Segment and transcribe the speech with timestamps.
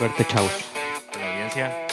[0.00, 0.50] Suerte, chavos.
[1.18, 1.86] la audiencia.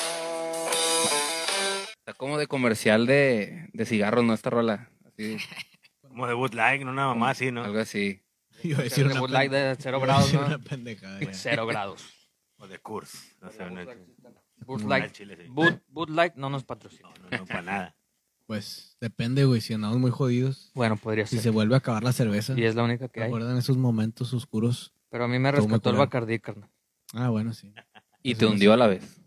[1.99, 4.33] Está como de comercial de, de cigarros, ¿no?
[4.33, 4.89] Esta rola.
[5.05, 5.35] Así,
[6.07, 6.91] Como de Like, ¿no?
[6.91, 7.65] una mamá así, ¿no?
[7.65, 8.21] algo así.
[8.63, 10.45] Iba a decir De una Bud pen- Light de cero grados, ¿no?
[10.45, 11.19] una pendejada.
[11.33, 12.05] Cero grados.
[12.55, 13.35] O de Kurs.
[13.41, 13.65] No sé.
[15.49, 17.09] Bud, Bud Light no nos patrocina.
[17.09, 17.95] No, no, no, para nada.
[18.45, 19.59] Pues depende, güey.
[19.59, 21.43] Si andamos muy jodidos, Bueno, podría si ser.
[21.43, 22.53] se vuelve a acabar la cerveza.
[22.55, 23.25] Y es la única que hay.
[23.25, 24.93] ¿Recuerdan esos momentos oscuros?
[25.09, 25.97] Pero a mí me rescató el.
[25.97, 26.69] Bacardí, carnal.
[27.13, 27.73] Ah, bueno, sí.
[28.23, 29.21] Y Eso te hundió a la vez.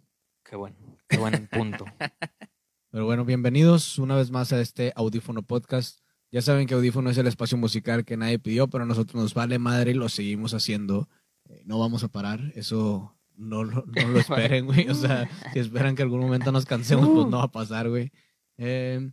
[0.45, 0.77] Qué bueno.
[1.09, 1.85] Qué buen punto.
[2.91, 6.01] Pero bueno, bienvenidos una vez más a este Audífono Podcast.
[6.33, 9.35] Ya saben que Audífono es el espacio musical que nadie pidió, pero a nosotros nos
[9.35, 11.09] vale madre y lo seguimos haciendo.
[11.49, 14.89] Eh, no vamos a parar, eso no, lo- no lo esperen, güey.
[14.89, 18.13] O sea, si esperan que algún momento nos cansemos, pues no va a pasar, güey.
[18.59, 19.11] Eh,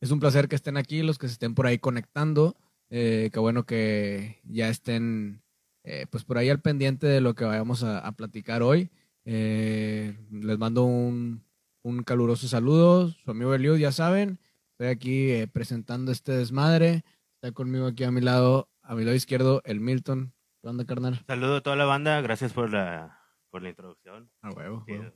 [0.00, 2.56] es un placer que estén aquí, los que se estén por ahí conectando.
[2.90, 5.42] Eh, qué bueno que ya estén
[5.84, 8.90] eh, pues por ahí al pendiente de lo que vayamos a, a platicar hoy.
[9.26, 11.44] Eh, les mando un,
[11.82, 13.10] un caluroso saludo.
[13.10, 14.38] Su amigo Eliud, ya saben.
[14.70, 17.04] Estoy aquí eh, presentando este desmadre.
[17.34, 20.32] Está conmigo aquí a mi lado, a mi lado izquierdo, el Milton.
[20.62, 21.22] ¿Qué onda, carnal?
[21.26, 24.30] Saludo a toda la banda, gracias por la, por la introducción.
[24.42, 24.84] A huevo.
[24.86, 24.92] Sí.
[24.92, 25.12] huevo.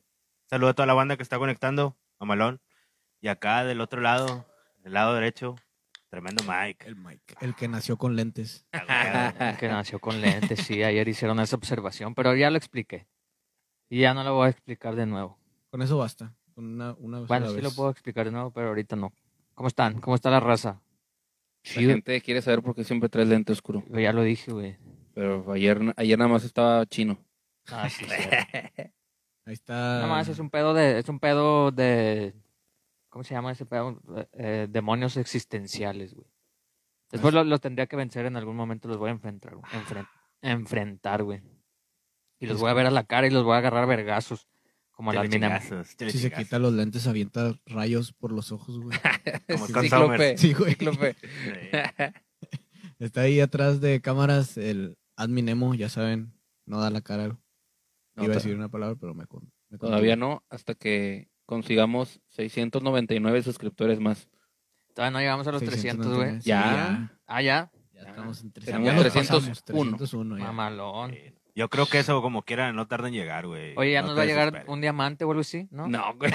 [0.48, 2.60] Saludo a toda la banda que está conectando, a Malón.
[3.20, 4.46] Y acá del otro lado,
[4.78, 5.56] del lado derecho,
[6.08, 6.86] tremendo Mike.
[6.86, 7.34] El Mike.
[7.40, 8.66] El que nació con lentes.
[8.88, 10.82] Ah, que nació con lentes, sí.
[10.82, 13.06] Ayer hicieron esa observación, pero ya lo expliqué.
[13.90, 15.38] Y ya no lo voy a explicar de nuevo.
[15.70, 16.34] Con eso basta.
[16.54, 19.12] Con una, una Bueno, sí lo puedo explicar de nuevo, pero ahorita no.
[19.54, 20.00] ¿Cómo están?
[20.00, 20.80] ¿Cómo está la raza?
[21.74, 23.82] La gente quiere saber por qué siempre traes lente oscuro.
[23.90, 24.78] Yo ya lo dije, güey.
[25.12, 27.18] Pero ayer, ayer nada más estaba chino.
[27.68, 28.10] Ah, sí, sí.
[29.44, 29.74] Ahí está.
[29.74, 32.34] Nada más es un pedo de, es un pedo de,
[33.08, 34.00] ¿cómo se llama ese pedo?
[34.32, 36.26] Eh, demonios existenciales, güey.
[37.10, 39.64] Después lo- los tendría que vencer en algún momento, los voy a enfrentar, güey.
[39.72, 40.08] Enfren-
[40.42, 41.42] enfrentar, güey.
[42.40, 44.48] Y los voy a ver a la cara y los voy a agarrar a vergazos,
[44.90, 45.70] como las Chile minas.
[45.96, 48.98] Si se quita los lentes, avienta rayos por los ojos, güey.
[49.48, 50.38] Como Scott Cíclope.
[50.38, 50.74] Sí, güey.
[50.74, 51.16] Cíclope.
[53.00, 53.04] Sí.
[53.04, 56.34] Está ahí atrás de cámaras el admin Emo, ya saben,
[56.66, 57.28] no da la cara.
[58.14, 62.20] No, Iba a decir una palabra, pero me, con, me Todavía no, hasta que consigamos
[62.28, 64.28] 699 suscriptores más.
[64.94, 66.40] Todavía no llegamos a los 300, güey.
[66.40, 67.18] 699, sí, Ya.
[67.26, 67.70] Ah, ya.
[67.92, 68.84] Ya, ya estamos en Tenemos 300.
[68.84, 69.50] Ya lo 301.
[69.50, 70.44] pasamos, 301 ya.
[70.44, 71.10] Mamalón.
[71.12, 71.34] Sí.
[71.54, 73.74] Yo creo que eso, como quiera, no tarda en llegar, güey.
[73.76, 74.68] Oye, ya No nos va a llegar desesperes.
[74.72, 75.88] un diamante o algo así, ¿no?
[75.88, 76.32] No, güey.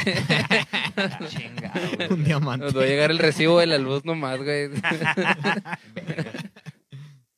[1.29, 2.11] Chingado, güey.
[2.13, 2.65] Un diamante.
[2.65, 4.69] Nos va a llegar el recibo de la luz nomás, güey.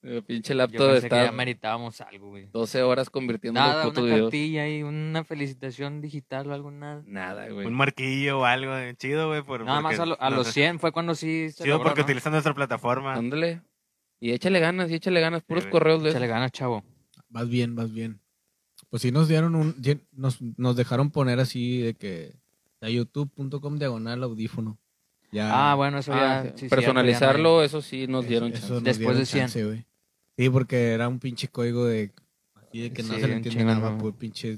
[0.04, 2.46] El pinche Yo laptop pensé que está ya meritábamos algo, güey.
[2.54, 4.28] 12 horas convirtiendo Nada, putos una videos.
[4.30, 7.04] cartilla y una felicitación digital o algo, nada.
[7.06, 7.68] Nada, güey.
[7.68, 9.42] Un marquillo o algo eh, chido, güey.
[9.42, 11.90] por- Nada más a, lo- a nos- los 100 fue cuando sí se Chido logró,
[11.90, 12.06] porque ¿no?
[12.06, 13.16] utilizan nuestra plataforma.
[13.16, 13.62] Ándale.
[14.22, 15.44] Y échale ganas, y échale ganas.
[15.44, 16.86] Puros correos de Échale ganas, chavo.
[17.38, 18.20] Vas bien, vas bien.
[18.90, 19.76] Pues sí nos dieron un...
[20.12, 22.34] Nos, nos dejaron poner así de que...
[22.82, 24.78] A youtube.com diagonal audífono.
[25.32, 25.72] Ya.
[25.72, 26.58] Ah, bueno, eso Ah, ya.
[26.58, 26.68] sí.
[26.68, 28.74] Personalizarlo, eso sí nos eso- dieron eso chance.
[28.74, 29.42] nos Después dieron de 100.
[29.44, 29.86] chance.
[30.38, 32.12] Sí, porque era un pinche código de...
[32.56, 33.98] Así de que no Sí, se le entiende nada, ¿no?
[33.98, 34.58] por pinche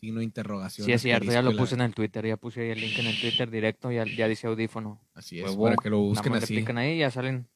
[0.00, 0.84] signo de interrogación.
[0.86, 3.06] Sí, es cierto, ya lo puse en el Twitter, ya puse ahí el link en
[3.06, 5.00] el Twitter directo, ya, ya dice audífono.
[5.14, 5.64] Así es, Huevo.
[5.64, 6.56] para que lo busquen más le así.
[6.56, 7.48] pican ahí ya salen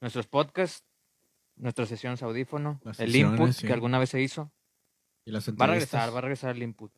[0.00, 0.84] nuestros podcasts,
[1.56, 3.66] nuestras sesiones audífono, Las el sesiones, input sí.
[3.66, 4.52] que alguna vez se hizo.
[5.24, 6.92] Y las Va a regresar, va a regresar el input.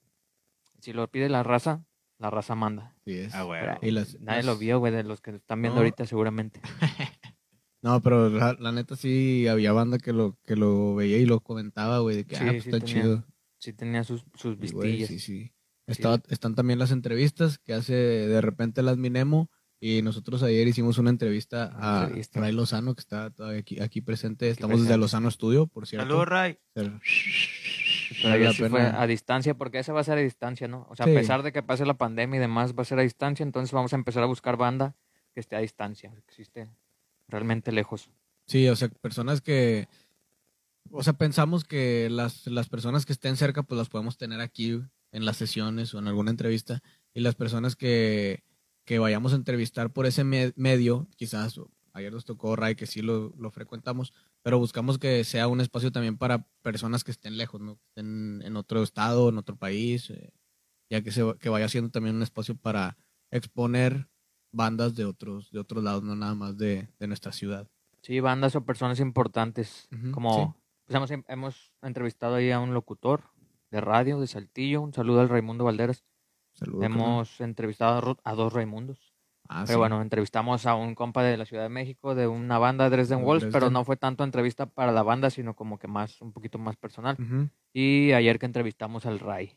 [0.80, 1.84] Si lo pide la raza,
[2.18, 2.94] la raza manda.
[3.02, 3.34] Así es.
[3.34, 3.78] Ah.
[3.82, 5.80] Y las- Nadie las- lo vio, güey, de los que están viendo No.
[5.80, 6.60] ahorita seguramente.
[7.82, 11.40] No, pero la, la neta sí había banda que lo, que lo veía y lo
[11.40, 13.24] comentaba, güey, de que Sí, ah, pues sí está tenía chido.
[13.60, 15.08] Sí tenía sus, sus vistillas.
[15.08, 15.52] sí, sí.
[15.86, 19.50] Estaba- están también las entrevistas que hace de repente el Adminemo
[19.86, 22.40] y nosotros ayer hicimos una entrevista Una a entrevista.
[22.40, 24.48] Ray Lozano que está todavía aquí, aquí presente.
[24.50, 24.88] Estamos presente.
[24.88, 26.06] desde Lozano Estudio, por cierto.
[26.06, 26.58] Saludos, Ray.
[26.72, 27.00] Pero-
[28.22, 30.86] Pero sí fue a distancia, porque ese va a ser a distancia, ¿no?
[30.90, 31.12] O sea, Sí.
[31.12, 33.72] a pesar de que pase la pandemia y demás, va a ser a distancia, entonces
[33.72, 34.94] vamos a empezar a buscar banda
[35.34, 36.68] que esté a distancia, que esté
[37.28, 38.08] realmente lejos.
[38.46, 39.88] Sí, o sea, personas que...
[40.92, 44.80] O sea, pensamos que las, las personas que estén cerca, pues las podemos tener aquí
[45.10, 46.80] en las sesiones o en alguna entrevista.
[47.12, 48.44] Y las personas que,
[48.86, 51.60] que vayamos a entrevistar por ese me- medio, quizás,
[51.92, 55.92] ayer nos tocó Ray, que sí lo, lo frecuentamos, pero buscamos que sea un espacio
[55.92, 57.78] también para personas que estén lejos, ¿no?
[57.88, 60.32] Estén en otro estado, en otro país, eh,
[60.88, 62.96] ya que, se, que vaya siendo también un espacio para
[63.30, 64.08] exponer
[64.52, 67.68] bandas de otros, de otros lados, no nada más de, de nuestra ciudad.
[68.02, 70.56] Sí, bandas o personas importantes, como
[70.86, 73.24] pues hemos, hemos entrevistado ahí a un locutor
[73.72, 76.04] de radio de Saltillo, un saludo al Raimundo Valderas.
[76.56, 76.80] Saludos.
[76.80, 76.98] carnal.
[77.00, 79.12] hemos entrevistado a dos Raimundos,
[79.48, 79.78] Ah, Pero sí.
[79.78, 83.24] bueno, entrevistamos a un compa de la Ciudad de México, de una banda, Dresden De
[83.24, 83.72] Wolves, pero Dresden.
[83.74, 87.16] no fue tanto entrevista para la banda, sino como que más, un poquito más personal.
[87.72, 89.56] Y ayer que entrevistamos al Ray,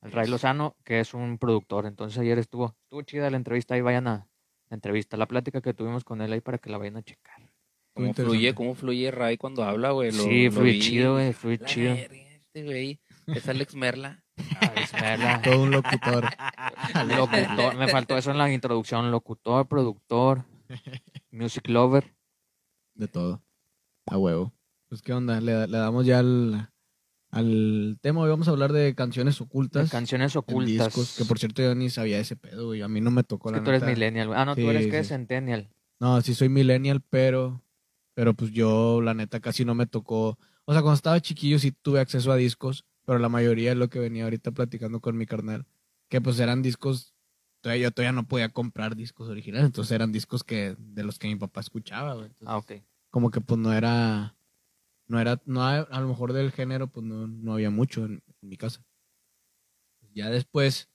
[0.00, 1.86] al Ray Lozano, que es un productor.
[1.86, 4.28] Entonces ayer estuvo, estuvo chida la entrevista, ahí vayan a
[4.68, 7.50] la entrevista, la plática que tuvimos con él ahí para que la vayan a checar.
[7.94, 10.12] ¿Cómo fluye, cómo fluye Ray cuando habla, güey?
[10.12, 11.94] Sí, fluye chido, güey, fluye La chido.
[11.94, 14.22] Este güey es Alex Merla.
[14.38, 15.40] Ah.
[15.42, 16.24] Todo un locutor.
[17.08, 20.44] Locutor, me faltó eso en la introducción, locutor, productor,
[21.30, 22.14] music lover.
[22.94, 23.42] De todo.
[24.06, 24.52] A huevo.
[24.88, 25.40] Pues, ¿qué onda?
[25.40, 26.70] Le, le damos ya al,
[27.30, 28.20] al tema.
[28.22, 29.90] Hoy vamos a hablar de canciones ocultas.
[29.90, 30.86] Canciones ocultas.
[30.86, 32.82] discos, que por cierto yo ni sabía ese pedo, güey.
[32.82, 34.32] A mí no me tocó Es la que tú eres millennial.
[34.34, 35.08] Ah, no, Sí, tú eres que sí.
[35.08, 35.68] centennial.
[35.98, 37.62] No, sí soy millennial, pero,
[38.14, 40.38] pero pues yo la neta casi no me tocó.
[40.66, 43.88] O sea, cuando estaba chiquillo sí tuve acceso a discos, pero la mayoría es lo
[43.88, 45.64] que venía ahorita platicando con mi carnal,
[46.08, 47.14] que pues eran discos,
[47.62, 51.28] todavía, yo todavía no podía comprar discos originales, entonces eran discos que de los que
[51.28, 52.26] mi papá escuchaba, güey.
[52.26, 52.72] Entonces, Ah, ok.
[53.10, 54.36] Como que pues no era,
[55.06, 58.48] no era, no a, lo mejor del género pues no, no había mucho en, en
[58.48, 58.84] mi casa.
[60.12, 60.90] Ya después,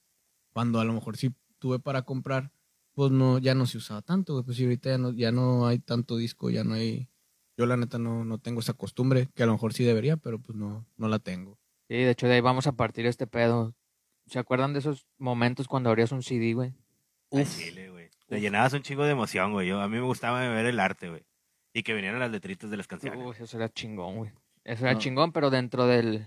[0.51, 2.51] cuando a lo mejor sí tuve para comprar,
[2.93, 4.43] pues no, ya no se usaba tanto, güey.
[4.43, 7.07] Pues sí, ahorita ya no, ya no hay tanto disco, ya no hay.
[7.55, 10.39] Yo la neta no, no tengo esa costumbre, que a lo mejor sí debería, pero
[10.39, 11.60] pues no, no la tengo.
[11.91, 13.75] Sí, de hecho de ahí vamos a partir este pedo.
[14.25, 16.73] ¿Se acuerdan de esos momentos cuando abrías un CD, güey?
[17.43, 18.09] Chile, güey.
[18.29, 19.67] Te llenabas un chingo de emoción, güey.
[19.67, 21.25] Yo, a mí me gustaba ver el arte, güey.
[21.73, 23.19] Y que vinieran las letritas de las canciones.
[23.21, 24.31] Uy, eso era chingón, güey.
[24.63, 24.99] Eso era No.
[24.99, 26.25] chingón, pero dentro del...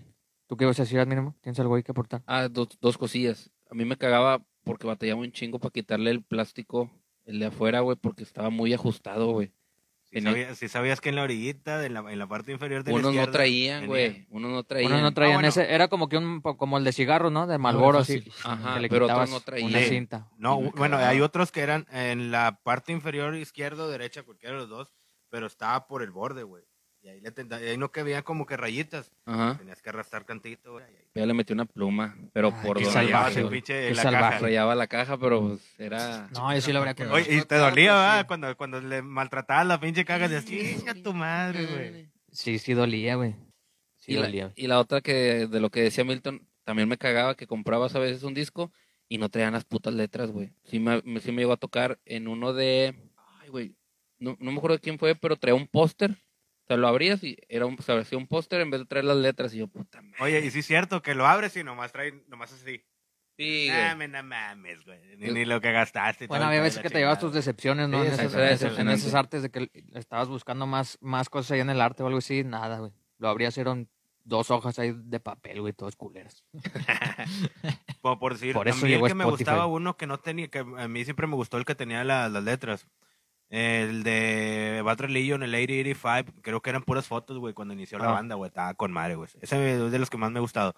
[0.48, 1.34] ¿Tú qué ibas a decir, mínimo?
[1.40, 2.22] ¿Tienes algo ahí que aportar?
[2.26, 3.50] Ah, dos, dos cosillas.
[3.70, 6.90] A mí me cagaba porque batallaba un chingo para quitarle el plástico,
[7.24, 9.50] el de afuera, güey, porque estaba muy ajustado, güey.
[10.14, 12.92] Si sabías, si sabías que en la orillita, en la, en la parte inferior de
[12.92, 14.26] la Unos no traían, güey.
[14.30, 14.92] Unos no traían.
[14.92, 15.48] Uno no traían bueno.
[15.48, 15.74] ese...
[15.74, 16.40] Era como que un...
[16.40, 17.46] Como el de cigarro, ¿no?
[17.46, 18.24] De Malboro, así.
[18.44, 19.68] Ajá, le pero otros no traían.
[19.70, 19.86] Una Sí.
[19.86, 20.28] cinta.
[20.38, 24.60] No, bueno, hay otros que eran en la parte inferior izquierda o derecha, cualquiera de
[24.60, 24.94] los dos,
[25.30, 26.62] pero estaba por el borde, güey.
[27.04, 29.12] Y ahí, le tenta- y ahí no que había como que rayitas.
[29.26, 29.58] Ajá.
[29.58, 30.86] Tenías que arrastrar cantito, güey.
[30.90, 33.48] y ahí- Ya le metí una pluma, pero Ay, por qué donde el güey.
[33.50, 34.24] pinche Qué la salvaje.
[34.30, 34.38] caja.
[34.38, 36.28] Rayaba la caja, pero pues, era...
[36.32, 37.16] No, yo sí lo habría conocido.
[37.16, 38.26] Oye, y te dolía, ¿verdad?
[38.26, 42.08] Cuando, cuando le maltratabas la pinche caja, decías, chinga tu madre, güey.
[42.32, 43.34] Sí, sí dolía, güey.
[43.96, 44.52] Sí y, la, dolía.
[44.56, 47.98] y la otra que de lo que decía Milton, también me cagaba que comprabas a
[47.98, 48.72] veces un disco
[49.10, 50.54] y no traían las putas letras, güey.
[50.64, 52.94] Sí me, me- sí me llegó a tocar en uno de...
[53.42, 53.76] Ay, güey.
[54.18, 56.16] No, no me acuerdo de quién fue, pero traía un póster.
[56.64, 59.04] O sea, lo abrías y era un, se hacía un póster en vez de traer
[59.04, 59.52] las letras.
[59.54, 60.16] Y yo, puta madre.
[60.20, 62.82] Oye, y sí es cierto que lo abres y nomás trae, nomás así.
[63.36, 63.66] Sí.
[63.68, 64.98] Dame, no mames, güey.
[65.18, 66.26] Ni, ni lo que gastaste.
[66.28, 68.00] Bueno, había veces que te llevas tus decepciones, ¿no?
[68.02, 69.00] Sí, en, esas, en esas- en Decepcionante.
[69.00, 72.18] esas artes de que estabas buscando más, más cosas ahí en el arte o algo
[72.18, 72.92] así, nada, güey.
[73.18, 73.88] Lo abrías, eran
[74.22, 76.44] dos hojas ahí de papel, güey, todos culeras.
[78.00, 79.44] Como por decir, Por eso a mí el llegó que me Spotify.
[79.50, 82.28] gustaba uno que no tenía, que a mí siempre me gustó el que tenía la-
[82.28, 82.86] las letras.
[83.56, 88.08] El de Bad Religion, el 8085, creo que eran puras fotos, güey, cuando inició la
[88.08, 88.12] Ah.
[88.12, 89.28] banda, güey, estaba con madre, güey.
[89.40, 90.74] Ese es de los que más me ha gustado.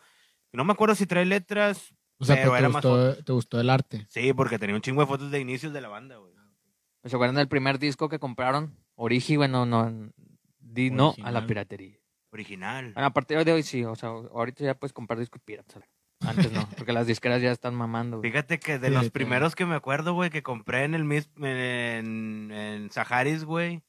[0.53, 3.33] No me acuerdo si trae letras, O sea, Pero pero te, era más gustó, te
[3.33, 4.07] gustó el arte.
[4.09, 6.33] sí, porque tenía un chingo de fotos de inicios de la banda, güey.
[7.05, 8.75] ¿Se acuerdan del primer disco que compraron?
[8.95, 10.11] Origi, bueno, no,
[10.59, 11.47] di no a la Original.
[11.47, 11.99] piratería.
[12.31, 12.93] Original.
[12.95, 15.83] Bueno, a partir de hoy sí, o sea, ahorita ya puedes comprar discos piratas.
[16.21, 18.31] Antes no, porque las disqueras ya están mamando, güey.
[18.31, 21.29] Fíjate que de Sí, los primeros que me acuerdo, güey, que compré en el mis
[21.37, 23.83] en, en Saharis, güey,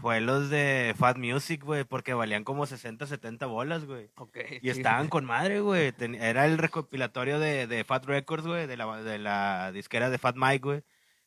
[0.00, 4.10] fue los de Fat Music, güey, porque valían como 60, 70 bolas, güey.
[4.16, 4.68] Ok, Y sí.
[4.70, 5.92] estaban con madre, güey.
[5.92, 10.18] Ten- Era el recopilatorio de, de Fat Records, güey, de la, de la disquera de
[10.18, 10.82] Fat Mike, güey.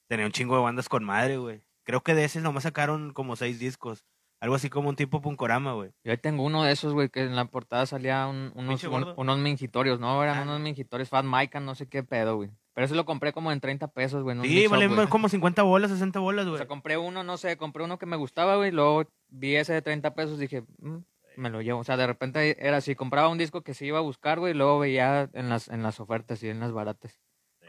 [0.08, 1.62] Tenía un chingo de bandas con madre, güey.
[1.84, 4.06] Creo que de ese nomás sacaron como seis discos.
[4.44, 5.92] Algo así como un tipo punkorama, güey.
[6.04, 9.14] Yo ahí tengo uno de esos, güey, que en la portada salía un- unos, un-
[9.16, 10.22] unos mingitorios, ¿no?
[10.22, 10.42] Eran Ah.
[10.44, 12.50] unos mingitorios, Fat Mike, no sé qué pedo, güey.
[12.74, 14.36] Pero ese lo compré como en 30 pesos, güey.
[14.42, 15.08] Sí, güey.
[15.08, 16.58] como 50 bolas, 60 bolas, O güey.
[16.58, 19.82] sea, compré uno, no sé, compré uno que me gustaba, güey, luego vi ese de
[19.82, 20.98] 30 pesos, dije, "Mm,
[21.38, 21.80] me lo llevo.
[21.80, 24.54] O sea, de repente era así, compraba un disco que sí iba a buscar, güey,
[24.54, 27.18] y luego veía en las, en las ofertas y en las baratas.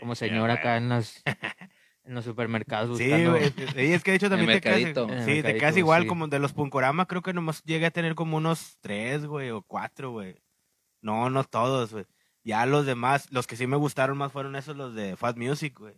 [0.00, 1.22] Como señora acá en las
[2.04, 3.30] en los supermercados Sí, buscando.
[3.30, 3.52] güey.
[3.88, 5.08] Y es que de hecho también te quedas, mercadito.
[5.08, 6.08] En el sí, te mercadito, quedas igual sí.
[6.08, 9.62] como de los punkorama, creo que nomás llegué a tener como unos tres, güey, o
[9.62, 10.36] cuatro, güey.
[11.00, 12.06] No, no todos, güey.
[12.44, 15.78] Ya los demás, los que sí me gustaron más fueron esos, los de Fat Music,
[15.78, 15.94] güey.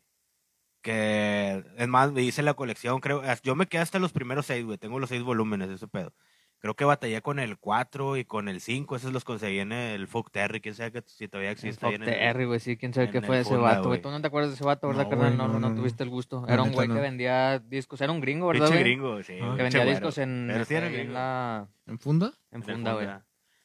[0.83, 3.23] Que, es más, me hice la colección, creo.
[3.43, 4.79] Yo me quedé hasta los primeros seis, güey.
[4.79, 6.13] Tengo los seis volúmenes, ese pedo.
[6.59, 8.97] Creo que batallé con el 4 y con el 5.
[8.97, 11.85] Esos los conseguí en el Folk Terry, quién sabe que si todavía El existe.
[11.87, 13.75] ahí Fuck en el- Terry, güey, sí, quién sabe qué el fue de ese Funda,
[13.77, 14.01] vato, güey.
[14.01, 15.37] Tú no te acuerdas de ese vato, ¿verdad, No, carnal?
[15.37, 15.77] No, no, no, no, no.
[15.77, 16.45] tuviste el gusto.
[16.49, 19.35] Era un güey que vendía discos, era un gringo, ¿verdad, Pinche gringo, sí.
[19.35, 19.37] Ah.
[19.37, 19.91] Que pinche vendía güero.
[19.91, 21.13] discos en, Pero sí era ahí en gringo.
[21.15, 22.33] la ¿En funda?
[22.51, 23.07] en el funda, güey.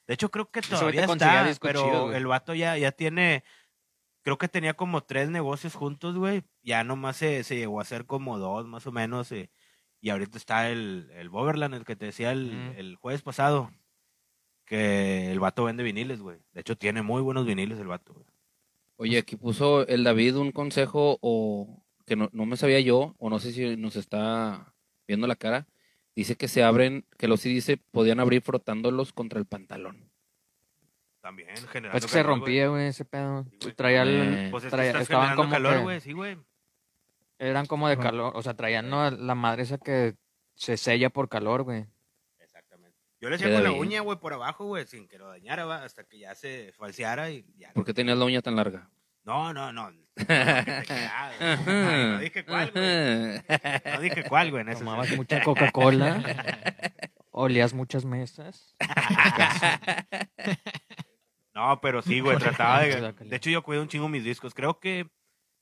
[0.07, 2.17] De hecho, creo que todavía está, pero chidos, güey.
[2.17, 3.43] el vato ya, ya tiene...
[4.23, 6.43] creo que tenía como tres negocios juntos, güey.
[6.61, 9.31] Ya nomás se, se llegó a hacer como dos, más o menos.
[9.31, 9.49] eh,
[10.01, 13.71] y ahorita está el, el Boverland, el que te decía el, el jueves pasado.
[14.65, 16.37] Que el vato vende viniles, güey.
[16.53, 18.25] De hecho, tiene muy buenos viniles el vato, güey.
[18.95, 23.29] Oye, aquí puso el David un consejo o que no, no me sabía yo, o
[23.29, 24.73] no sé si nos está
[25.07, 25.67] viendo la cara.
[26.15, 30.09] Dice que se abren, que los CDs se podían abrir frotándolos contra el pantalón.
[31.21, 33.45] También, generando Pues que se calor, rompía, güey, ese pedo.
[33.59, 33.73] Sí.
[33.73, 34.09] Traía el-
[34.45, 36.01] Eh, Pues es que traía- estás estaban generando como calor, que- güey.
[36.01, 36.37] Sí, güey.
[37.41, 39.09] Eran como de calor, o sea, traían ¿no?
[39.09, 40.15] la madre esa que
[40.53, 41.87] se sella por calor, güey.
[42.39, 42.95] Exactamente.
[43.19, 43.81] Yo le hacía con la bien.
[43.81, 47.31] uña, güey, por abajo, güey, sin que lo dañara, va, hasta que ya se falseara
[47.31, 47.73] y ya.
[47.73, 48.89] ¿Por qué tenías la uña tan larga?
[49.23, 49.91] No, no, no.
[49.91, 51.31] no, que te quedaba.
[51.39, 53.93] Ay, no dije cuál, güey.
[53.93, 54.61] No dije cuál, güey.
[54.61, 56.23] en ese Tomabas mucha Coca-Cola,
[57.31, 58.75] olías muchas mesas.
[61.53, 63.11] No, pero sí, güey, trataba de...
[63.11, 64.53] De hecho, yo cuido un chingo mis discos.
[64.53, 65.11] Creo que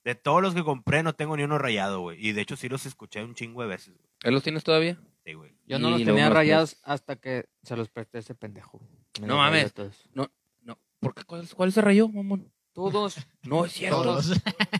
[0.04, 2.26] de todos los que compré no tengo ni uno rayado, güey.
[2.26, 4.10] Y de hecho sí los escuché un chingo de veces, güey.
[4.24, 4.98] ¿Ahí los tienes todavía?
[5.26, 5.54] Sí, güey.
[5.66, 8.82] Yo no Y los tenía rayados hasta que se los presté a ese pendejo.
[9.22, 9.74] Me No mames.
[9.74, 10.10] todos.
[10.14, 10.30] No.
[11.00, 11.24] ¿Por qué?
[11.24, 12.52] ¿Cuál, cuál se rayó, mamón?
[12.74, 13.18] Todos.
[13.44, 14.04] No, es cierto.
[14.04, 14.34] Todos.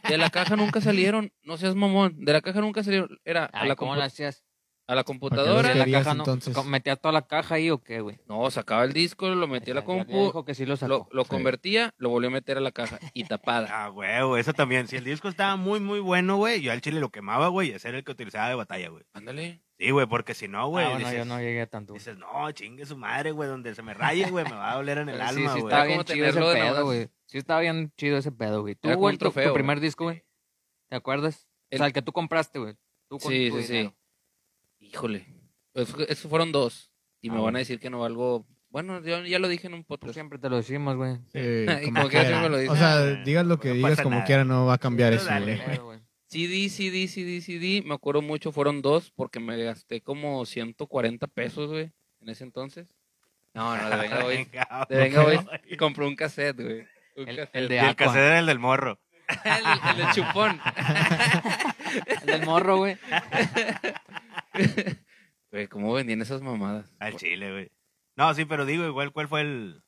[0.10, 1.32] De la caja nunca salieron.
[1.44, 2.26] No seas mamón.
[2.26, 3.20] De la caja nunca salieron.
[3.24, 4.44] Era a Ay, la, ¿Cómo hacías?
[4.90, 5.76] A la ¿Para computadora.
[5.76, 8.18] la caja no, ¿Metías toda la caja ahí o qué, güey?
[8.28, 10.88] No, sacaba el disco, lo metía a la compu, dijo que sí lo sacó.
[10.90, 11.30] lo, lo Sí.
[11.30, 13.68] convertía, lo volvió a meter a la caja y tapada.
[13.86, 14.88] Ah, güey, güey, eso también.
[14.88, 17.72] Si el disco estaba muy, muy bueno, güey, yo al chile lo quemaba, güey, y
[17.74, 19.04] ese era el que utilizaba de batalla, güey.
[19.14, 19.62] Ándale.
[19.78, 21.94] Sí, güey, porque si no, güey, Ah, bueno, dices, yo no llegué a tanto.
[21.94, 22.00] güey.
[22.00, 24.98] dices, no, chingue su madre, güey, donde se me raye, güey, me va a doler
[24.98, 25.72] en el Sí, alma, sí, güey.
[25.72, 27.10] estaba bien chido ese pedo, güey.
[27.28, 28.76] Sí, estaba bien chido ese pedo, güey.
[28.76, 29.80] Tú, güey, tu- tu, primer güey.
[29.88, 30.24] disco, güey.
[30.90, 31.48] ¿Te acuerdas?
[31.72, 32.74] O sea, el que tú compraste, güey.
[33.08, 33.94] Tú con Sí, tu sí, sí.
[34.92, 35.26] Híjole.
[35.74, 36.92] Pues, esos fueron dos.
[37.22, 37.58] Y Ah, me van bueno.
[37.58, 38.46] a decir que no valgo.
[38.70, 40.14] Bueno, yo ya lo dije en un podcast.
[40.14, 41.18] siempre te lo decimos, güey.
[41.34, 41.40] Sí,
[41.84, 42.72] Y como como siempre lo dice.
[42.72, 44.26] O sea, digas lo que No digas como nada.
[44.26, 46.00] quiera, no va a cambiar eso, güey.
[46.28, 47.82] CD, CD, CD, CD.
[47.86, 51.92] Me acuerdo mucho, fueron dos porque me gasté como 140 pesos, güey,
[52.22, 52.94] en ese entonces.
[53.56, 54.38] No, no, de venga, güey.
[54.52, 55.38] Venga, De venga, güey.
[55.38, 55.78] güey.
[55.78, 56.82] Compré un cassette, güey.
[57.16, 57.56] Un El- cassette.
[57.56, 59.00] el de el cassette era el del morro.
[59.44, 60.60] el, el del chupón.
[62.06, 62.98] El del morro, güey.
[65.52, 66.96] Güey, ¿cómo vendían esas mamadas?
[67.00, 67.72] Al chile, güey.
[68.16, 69.84] No, sí, pero digo, igual, ¿cuál fue el...?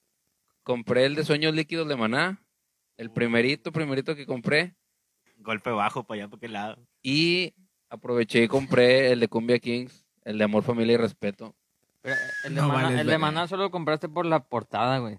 [0.64, 2.44] Compré el de Sueños Líquidos de Maná.
[2.98, 4.76] El primerito, primerito que compré.
[5.38, 6.88] Golpe bajo para allá, para aquel lado.
[7.02, 7.54] Y
[7.90, 10.06] aproveché y compré el de Cumbia Kings.
[10.24, 11.56] El de Amor, Familia y Respeto.
[12.02, 13.18] Pero el de, No Maná, vales el de.
[13.18, 15.18] Maná solo lo compraste por la portada, güey.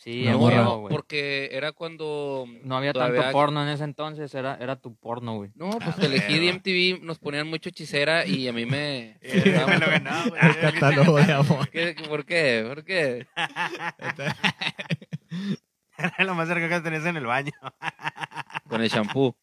[0.00, 0.94] Sí, No, güey.
[0.94, 2.46] porque era cuando...
[2.62, 5.50] No había todavía- tanto porno en ese entonces, era, era tu porno, güey.
[5.56, 6.52] No, pues Ah, Telehit y.
[6.52, 9.18] MTV nos ponían mucho hechicera y a mí me...
[9.22, 10.40] Sí, me lo ganó, güey.
[10.40, 11.68] El catálogo de amor.
[11.70, 12.64] ¿Qué- ¿Por qué?
[12.66, 13.26] ¿Por qué?
[15.98, 17.52] Era lo más cerca que tenías en el baño.
[18.68, 19.36] Con el shampoo.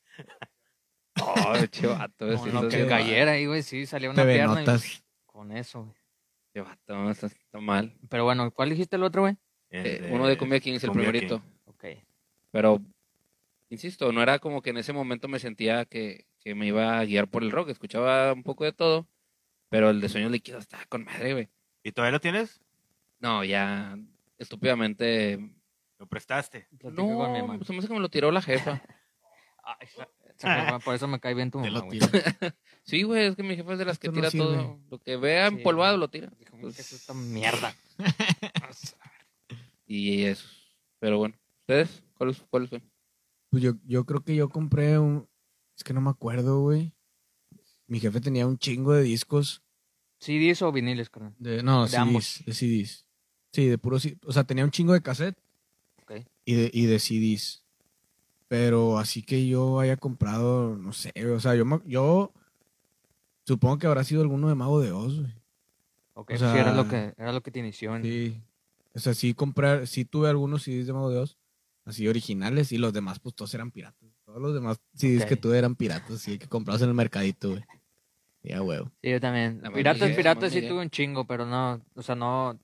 [1.22, 2.34] Oh, che vato.
[2.38, 4.62] Con lo que cayera ahí, güey, sí, salía una pierna.
[4.64, 5.96] y- con eso, güey.
[6.54, 7.94] Che vato, está mal.
[8.10, 9.36] Pero bueno, ¿cuál dijiste el otro, güey?
[9.84, 11.39] Eh, uno de Cumbia Kings, el Cumbia primerito.
[11.41, 11.50] King.
[11.65, 11.86] Ok.
[12.51, 12.82] Pero,
[13.70, 17.05] insisto, no era como que en ese momento me sentía que, que me iba a
[17.05, 17.70] guiar por el rock.
[17.70, 19.08] Escuchaba un poco de todo,
[19.70, 21.50] pero el de Sueños Líquidos estaba con madre, güey.
[21.84, 22.62] ¿Y todavía lo tienes?
[23.20, 23.98] No, ya
[24.38, 25.39] estúpidamente...
[25.98, 26.67] ¿Lo prestaste?
[26.82, 27.63] Con mi No, hermano.
[27.63, 28.82] se me hace que me lo tiró la jefa.
[29.63, 32.00] Ay, por eso me cae bien tu Te mamá, lo güey.
[32.84, 34.46] Sí, güey, es que mi jefa es de las que Esto no tira sirve.
[34.46, 34.79] todo.
[34.91, 36.29] Lo que vea Sí, empolvado lo tira.
[36.38, 37.74] Dijo, Pues- ¿qué es esta mierda?
[39.88, 40.48] Y eso.
[41.00, 42.04] Pero bueno, ¿ustedes?
[42.15, 42.82] ¿Cuáles, cuáles fue?
[43.50, 45.27] Pues yo, yo creo que yo compré un...
[45.77, 46.94] Es que no me acuerdo, güey.
[47.88, 49.62] Mi jefe tenía un chingo de discos.
[50.20, 51.36] ¿CDs o viniles, carnal?
[51.38, 52.44] De, no, De CDs, ambos.
[52.46, 53.06] de CDs.
[53.51, 55.38] Sí, de puro C- O sea, tenía un chingo de cassette
[56.01, 56.13] Ok.
[56.46, 57.63] y de, y de CDs.
[58.48, 62.32] Pero así que yo haya comprado, no sé, o sea, yo, me- yo
[63.46, 65.34] supongo que habrá sido alguno de Mago de Oz, güey.
[66.13, 67.96] Ok, O sea, sí, era lo que, era lo que te inició.
[67.96, 68.42] en- Sí.
[68.96, 71.38] O sea, sí compré, sí tuve algunos CDs de Mago de Oz,
[71.84, 74.10] así originales, y los demás, pues todos eran piratas.
[74.25, 75.30] Todos los demás CDs Ok.
[75.30, 77.64] que tuve eran piratas, sí, que comprabas en el mercadito, güey.
[78.42, 78.92] Ya, huevo.
[79.02, 79.60] Sí, yo también.
[79.62, 82.58] La Piratas, piratas sí tuve un chingo, pero no, o sea, no,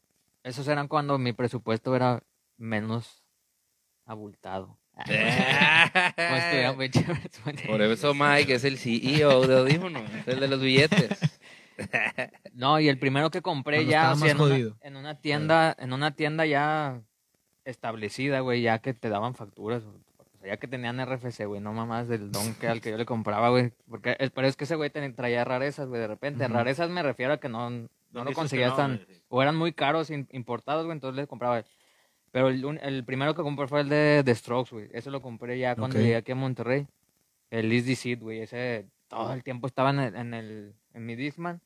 [0.43, 2.23] esos eran cuando mi presupuesto era
[2.57, 3.23] menos
[4.05, 4.77] abultado.
[7.67, 11.19] Por eso Mike es el CEO de Audífono, es el de los billetes.
[12.53, 14.77] No, y el primero que compré Cuando ya o sea, en, una, jodido.
[14.81, 17.01] en una tienda, en una tienda ya
[17.65, 19.91] establecida, güey, ya que te daban facturas, o
[20.39, 23.05] sea, ya que tenían RFC, güey, no mamás del don que al que yo le
[23.05, 26.89] compraba, güey, porque es, pero es que ese güey traía rarezas, güey, de repente, rarezas
[26.89, 27.87] me refiero a que no, no
[28.23, 31.63] lo conseguías no, tan, güey, o eran muy caros in- importados, güey, entonces le compraba
[32.31, 34.89] Pero el, un- el primero que compré fue el de The Strokes, güey.
[34.93, 36.01] Ese lo compré ya cuando Ok.
[36.03, 36.87] llegué aquí a Monterrey.
[37.49, 38.39] El Is It, güey.
[38.41, 41.61] Ese todo el tiempo estaba en, el, en, el, en mi Discman.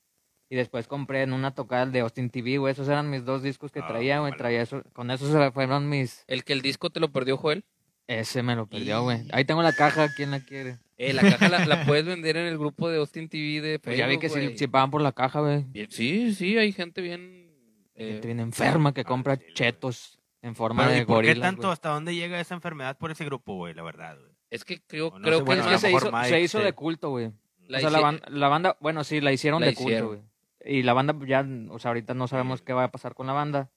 [0.50, 2.72] Y después compré en una tocada el de Austin TV, güey.
[2.72, 4.32] Esos eran mis dos discos que Ah, traía, güey.
[4.38, 4.84] Traía eso.
[4.94, 6.24] Con esos se fueron mis...
[6.27, 7.65] El que el disco te lo perdió, Joel.
[8.08, 9.24] Ese me lo perdió, güey.
[9.32, 10.08] Ahí tengo la caja.
[10.15, 10.77] ¿Quién la quiere?
[10.98, 13.98] Eh, la caja la, la puedes vender en el grupo de Austin TV de Pues
[13.98, 15.65] ya vi Facebook, que si, si pagan por la caja, güey.
[15.89, 17.51] Sí, sí, hay gente bien...
[17.96, 19.53] Eh, gente bien enferma que ah, compra sí, güey.
[19.55, 21.72] chetos en forma Pero, de ¿y por qué gorilas, tanto?
[21.72, 23.74] ¿Hasta dónde llega esa enfermedad por ese grupo, güey?
[23.74, 24.32] La verdad, güey.
[24.51, 26.74] es que creo, no creo sé, que bueno, es que se hizo, se hizo de
[26.74, 27.32] culto, güey.
[27.67, 30.07] La o sea, la, hici- ban- la banda, bueno, sí, la hicieron La de culto,
[30.07, 30.22] güey.
[30.65, 33.34] Y la banda ya, o sea, ahorita no sabemos qué va a pasar con la
[33.34, 33.69] banda.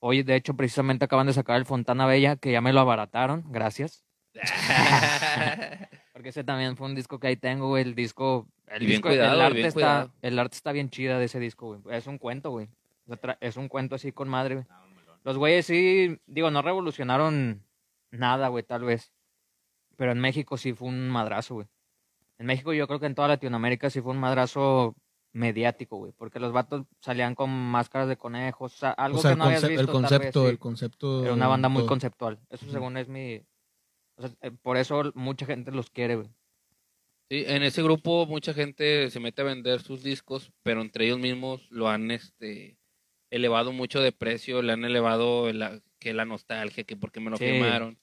[0.00, 3.44] Hoy, de hecho, precisamente acaban de sacar el Fontana Bella, que ya me lo abarataron,
[3.50, 4.04] gracias.
[6.12, 7.82] Porque ese también fue un disco que ahí tengo, güey.
[7.82, 10.12] El disco, el disco, cuidado, el arte está, cuidado.
[10.22, 11.96] el arte está bien chida de ese disco, güey.
[11.96, 12.68] Es un cuento, güey.
[13.40, 14.66] Es un cuento así con madre, güey.
[15.24, 17.62] Los güeyes sí, digo, no revolucionaron
[18.10, 19.12] nada, güey, tal vez.
[19.96, 21.66] Pero en México sí fue un madrazo, güey.
[22.42, 24.96] En México yo creo que en toda Latinoamérica sí fue un madrazo
[25.32, 26.12] mediático, güey.
[26.12, 29.44] Porque los vatos salían con máscaras de conejos, o sea, algo o sea, que no
[29.44, 29.80] habías visto.
[29.80, 30.48] el tal vez, concepto, sí.
[30.50, 31.24] el concepto.
[31.24, 31.88] Era una banda muy todo.
[31.90, 32.40] conceptual.
[32.50, 33.40] Eso según es mi...
[34.16, 36.28] O sea, eh, por eso mucha gente los quiere, güey.
[37.30, 41.20] Sí, en ese grupo mucha gente se mete a vender sus discos, pero entre ellos
[41.20, 42.76] mismos lo han este
[43.30, 47.36] elevado mucho de precio, le han elevado la, que la nostalgia, que porque me lo
[47.36, 47.44] Sí.
[47.44, 48.00] firmaron.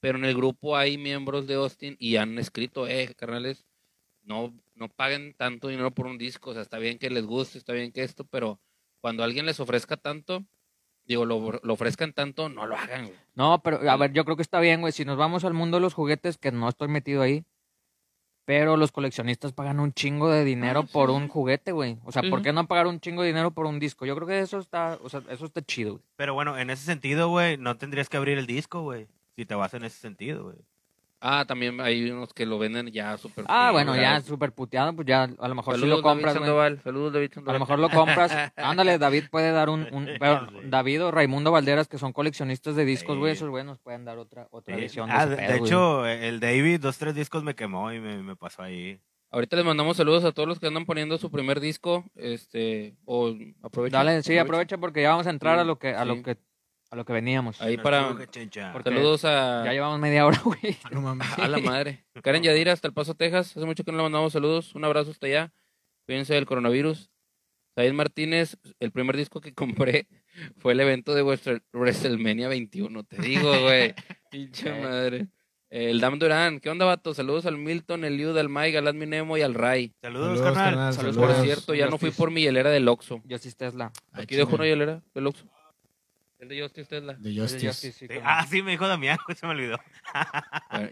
[0.00, 3.66] Pero en el grupo hay miembros de Austin y han escrito, eh, carnales,
[4.22, 7.58] no, no paguen tanto dinero por un disco, o sea, está bien que les guste,
[7.58, 8.60] está bien que esto, pero
[9.00, 10.44] cuando alguien les ofrezca tanto,
[11.04, 13.18] digo, lo, lo ofrezcan tanto, no lo hagan, güey.
[13.34, 14.92] No, pero a ver, yo creo que está bien, güey.
[14.92, 17.44] Si nos vamos al mundo de los juguetes, que no estoy metido ahí,
[18.44, 21.98] pero los coleccionistas pagan un chingo de dinero Ah, por un juguete, güey.
[22.04, 24.06] O sea, ¿por qué no pagar un chingo de dinero por un disco?
[24.06, 26.04] Yo creo que eso está, o sea, eso está chido, güey.
[26.16, 29.06] Pero bueno, en ese sentido, güey, no tendrías que abrir el disco, güey.
[29.38, 30.56] Si te vas en ese sentido, güey.
[31.20, 35.06] Ah, también hay unos que lo venden ya súper Ah, bueno, ya súper puteado, pues
[35.06, 36.46] ya a lo mejor sí Saludos, lo compras, David.
[36.46, 36.80] Sandoval.
[36.82, 37.54] Saludos, David A Sandoval.
[37.54, 38.32] lo mejor lo compras.
[38.56, 40.56] Ándale, David puede dar un, un pero Sí.
[40.64, 44.18] David o Raimundo Valderas, que son coleccionistas de discos, güey, esos güey nos pueden dar
[44.18, 44.80] otra, otra Sí.
[44.82, 45.68] visión Ah, de de, ese de pedo, güey.
[45.68, 49.00] hecho, el David, dos, tres discos me quemó y me, me pasó ahí.
[49.30, 52.04] Ahorita les mandamos saludos a todos los que andan poniendo su primer disco.
[52.14, 53.98] Este, o aprovecha.
[53.98, 56.08] Dale, sí, aprovecha porque ya vamos a entrar a lo que, a Sí.
[56.08, 56.38] lo que,
[56.90, 57.60] a lo que veníamos.
[57.60, 58.08] Ahí para.
[58.08, 58.48] Porque-
[58.84, 59.62] Saludos a.
[59.64, 60.58] Ya llevamos media hora, güey.
[60.84, 61.26] Ah, no mames.
[61.38, 62.04] A la madre.
[62.22, 63.56] Karen Yadira, hasta El Paso, Texas.
[63.56, 64.74] Hace mucho que no le mandamos saludos.
[64.74, 65.52] Un abrazo hasta allá.
[66.06, 67.10] Cuídense del coronavirus.
[67.76, 70.08] Said Martínez, el primer disco que compré
[70.58, 73.04] fue el evento de Wrestle- WrestleMania 21.
[73.04, 73.94] Te digo, güey.
[74.30, 75.28] Pinche madre.
[75.70, 76.60] El Dam Durán.
[76.60, 77.12] ¿Qué onda, vato?
[77.12, 79.92] Saludos al Milton, el Liu, al Mike, al Admin Nemo y al Ray.
[80.00, 80.64] Saludos, Saludos, carnal.
[80.74, 83.22] carnal, Saludos, Por cierto, ya no fui por mi hielera del Oxxo.
[83.28, 83.92] Justice Tesla.
[84.12, 85.44] Ay, Aquí dejo una hielera del Oxxo.
[86.38, 87.14] El de Justice Tesla.
[87.14, 87.66] De Justice.
[87.66, 89.76] Justice, sí, Ah, sí, me dijo Damián, se me olvidó.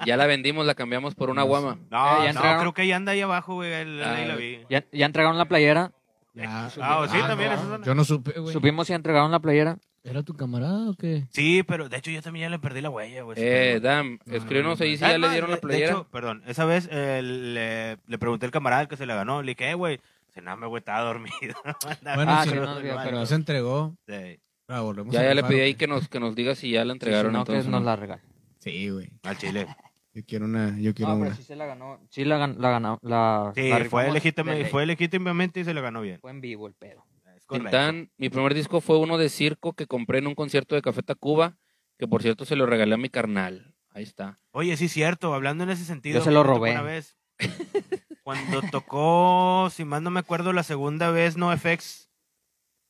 [0.04, 1.78] Ya la vendimos, la cambiamos por una guama.
[1.90, 3.72] No, Eh, ya no, creo que ahí anda ahí abajo, güey.
[3.72, 4.56] Ahí, Ah, la güey.
[4.58, 4.64] vi.
[4.68, 5.92] ¿Ya, ya entregaron la playera.
[6.34, 6.66] Ya.
[6.80, 8.52] Ah, sí, también, no, Yo no supe, güey.
[8.52, 9.78] Supimos si entregaron la playera.
[10.04, 11.26] ¿Era tu camarada o qué?
[11.30, 13.36] Sí, pero de hecho yo también ya le perdí la huella, güey.
[13.40, 15.86] Eh, Dam, No, escríbenos no, ahí si Ah, ya le dieron de- la playera.
[15.86, 19.42] De hecho, perdón, esa vez eh, le, le pregunté al camarada que se la ganó.
[19.42, 20.00] Le dije, eh, güey,
[20.32, 21.32] se nada, me güey, estaba dormido.
[22.14, 23.96] Bueno, Ah, sí, no, no, pero pero- no se entregó.
[24.06, 26.54] Sí, Ah, volvemos ya, a ya le pedí ¿o ahí que nos, que nos diga
[26.54, 27.32] si ya la Sí, entregaron.
[27.32, 27.86] si no, que entonces, nos ¿no?
[27.86, 28.24] la regalen.
[28.58, 29.08] Sí, güey.
[29.22, 29.66] al chile.
[30.14, 30.78] Yo quiero una.
[30.80, 31.24] Yo quiero No, una.
[31.26, 32.00] pero sí se la ganó.
[32.08, 32.98] Sí la, gan- la ganó.
[33.02, 34.54] La, Sí, la fue, legítima-
[34.86, 36.18] legítimamente y se la ganó bien.
[36.20, 37.04] Fue en vivo el pedo.
[37.48, 41.02] Tintán, mi primer disco fue uno de circo que compré en un concierto de Café
[41.02, 41.58] Tacuba,
[41.98, 43.74] que por cierto se lo regalé a mi carnal.
[43.90, 44.40] Ahí está.
[44.50, 46.18] Oye, sí, cierto, hablando en ese sentido.
[46.18, 46.72] Yo se lo robé.
[46.72, 47.18] Una vez,
[48.24, 52.05] cuando tocó, si más no me acuerdo, la segunda vez No FX.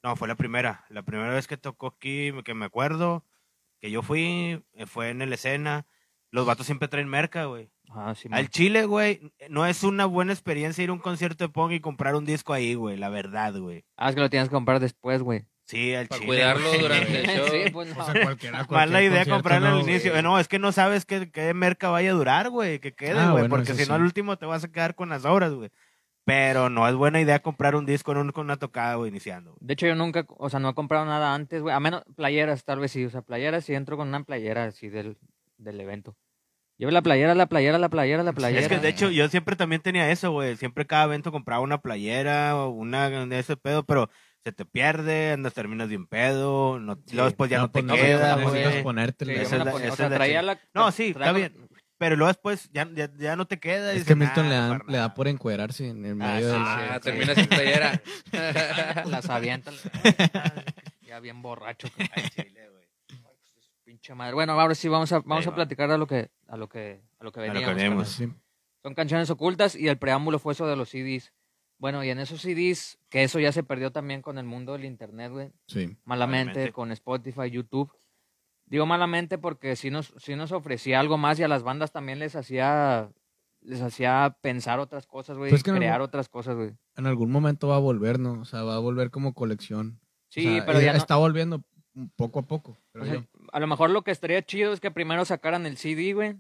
[0.07, 0.85] No, fue la primera.
[0.89, 3.25] La primera vez que tocó aquí, que me acuerdo,
[3.81, 5.85] que yo fui, eh, fue en el escena.
[6.31, 7.71] Los vatos siempre traen merca, güey.
[7.91, 11.53] Ah, sí, Al Chile, güey, no es una buena experiencia ir a un concierto de
[11.53, 13.85] punk y comprar un disco ahí, güey, la verdad, güey.
[13.97, 15.45] Ah, es que lo tienes que comprar después, güey.
[15.65, 16.29] Sí, al Para Chile.
[16.29, 16.81] cuidarlo güey.
[16.81, 17.47] durante el show.
[17.51, 18.01] sí, pues no.
[18.01, 20.13] O sea, cualquiera, Mala idea comprarlo no, al inicio.
[20.13, 20.23] güey.
[20.23, 22.79] No, es que no sabes qué, qué merca vaya a durar, güey.
[22.79, 23.43] Que quede, Ah, güey.
[23.43, 23.93] bueno, porque si no, sí.
[23.93, 25.71] al último te vas a quedar con las obras, güey.
[26.27, 29.53] Pero no es buena idea comprar un disco en un- con una tocada, güey, iniciando.
[29.53, 29.59] güey.
[29.61, 31.73] De hecho, yo nunca, o sea, no he comprado nada antes, güey.
[31.75, 33.05] A menos playeras, tal vez sí.
[33.05, 35.17] O sea, playeras sí entro con una playera así del,
[35.57, 36.17] del evento.
[36.79, 38.61] Llevo la playera, la playera, la playera, la playera.
[38.61, 40.57] Es que de hecho yo siempre también tenía eso, güey.
[40.57, 44.11] Siempre cada evento compraba una playera o una de ese pedo, pero
[44.45, 47.15] se te pierde, andas terminas bien pedo, no, Sí.
[47.15, 48.83] luego después ya no, pues te no, queda, pues, güey.
[48.83, 49.33] ponértela.
[49.33, 50.59] Esa es la la- o sea, traía la...
[50.75, 51.66] No, sí, está bien.
[51.99, 53.95] Pero luego después ya, ya, ya no te queda.
[53.95, 55.15] y Es que dices, Milton "Nah, le, para le da nada".
[55.15, 56.65] por encuerarse en el Ah, medio de sí, la...
[56.79, 56.83] sí.
[56.91, 58.03] Ah, termina sin playera.
[59.07, 59.75] Las avientan.
[61.03, 61.89] ya bien borracho.
[62.35, 63.99] Chile, güey.
[64.01, 64.35] Che madre.
[64.35, 67.25] Bueno, ahora sí vamos a, vamos a platicar a lo que, a lo que, a
[67.25, 67.75] lo que A lo que veníamos.
[67.77, 68.09] veníamos.
[68.09, 68.29] Sí.
[68.83, 71.33] Son canciones ocultas y el preámbulo fue eso de los CDs.
[71.79, 74.85] Bueno, y en esos CDs, que eso ya se perdió también con el mundo del
[74.85, 75.51] internet, güey.
[75.67, 75.97] Sí.
[76.05, 76.73] Malamente, Obviamente.
[76.73, 77.91] con Spotify, YouTube.
[78.67, 82.19] Digo malamente porque sí nos, sí nos ofrecía algo más y a las bandas también
[82.19, 83.11] les hacía,
[83.61, 85.51] les hacía pensar otras cosas, güey.
[85.51, 86.73] Pues crear otras cosas, güey.
[86.97, 88.41] En algún momento va a volver, ¿no?
[88.41, 90.01] O sea, va a volver como colección.
[90.29, 91.63] Sí, O sea, pero ya no- está volviendo
[92.17, 92.77] poco a poco.
[92.95, 96.13] O sea, a lo mejor lo que estaría chido es que primero sacaran el CD,
[96.13, 96.35] güey,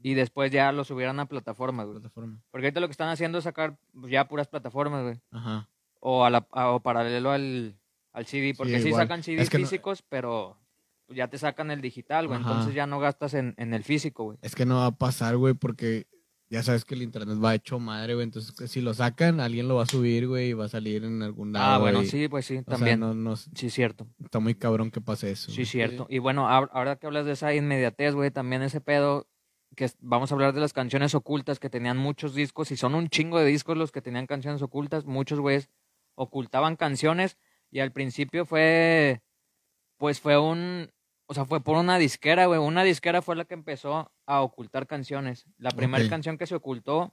[0.00, 1.98] y después ya lo subieran a plataformas, güey.
[1.98, 2.40] plataforma.
[2.52, 5.20] Porque ahorita lo que están haciendo es sacar pues, ya puras plataformas, güey.
[5.32, 5.68] Ajá.
[6.00, 7.74] O, a la, a- o paralelo al,
[8.12, 10.56] al CD, porque sí, sacan CDs Es que no- físicos, pero
[11.08, 12.38] ya te sacan el digital, güey.
[12.40, 12.50] Ajá.
[12.50, 14.38] Entonces ya no gastas en, en el físico, güey.
[14.42, 16.06] Es que no va a pasar, güey, porque
[16.50, 18.24] ya sabes que el internet va hecho madre, güey.
[18.24, 21.22] Entonces, si lo sacan, alguien lo va a subir, güey, y va a salir en
[21.22, 21.74] algún lado.
[21.74, 23.00] Ah, bueno, sí, pues sí, o sea, también.
[23.00, 24.06] no, no- Sí, cierto.
[24.22, 25.50] está muy cabrón que pase eso.
[25.50, 25.66] Sí, güey.
[25.66, 26.06] cierto.
[26.08, 29.28] Y bueno, ahora que hablas de esa inmediatez, güey, también ese pedo,
[29.76, 33.08] que vamos a hablar de las canciones ocultas que tenían muchos discos, y son un
[33.08, 35.68] chingo de discos los que tenían canciones ocultas, muchos güeyes
[36.14, 37.36] ocultaban canciones,
[37.70, 39.20] y al principio fue,
[39.98, 40.90] pues fue un,
[41.30, 44.86] o sea, fue por una disquera, güey, una disquera fue la que empezó a ocultar
[44.86, 45.44] canciones.
[45.58, 47.12] La primera canción que se ocultó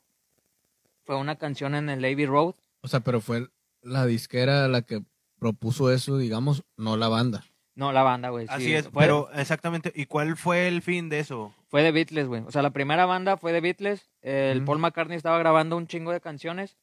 [1.04, 3.48] fue una canción en el Abbey Road, O sea, pero fue
[3.82, 5.04] la disquera la que
[5.38, 7.44] propuso eso, digamos, no la banda.
[7.76, 8.48] no la banda, güey.
[8.48, 9.92] sí, Así es, fue- pero exactamente.
[9.94, 11.54] ¿Y cuál fue el fin de eso?
[11.68, 12.42] Fue de Beatles, güey.
[12.48, 14.10] O sea, la primera banda fue de Beatles.
[14.22, 14.64] El.
[14.64, 16.78] Paul McCartney estaba grabando un chingo de canciones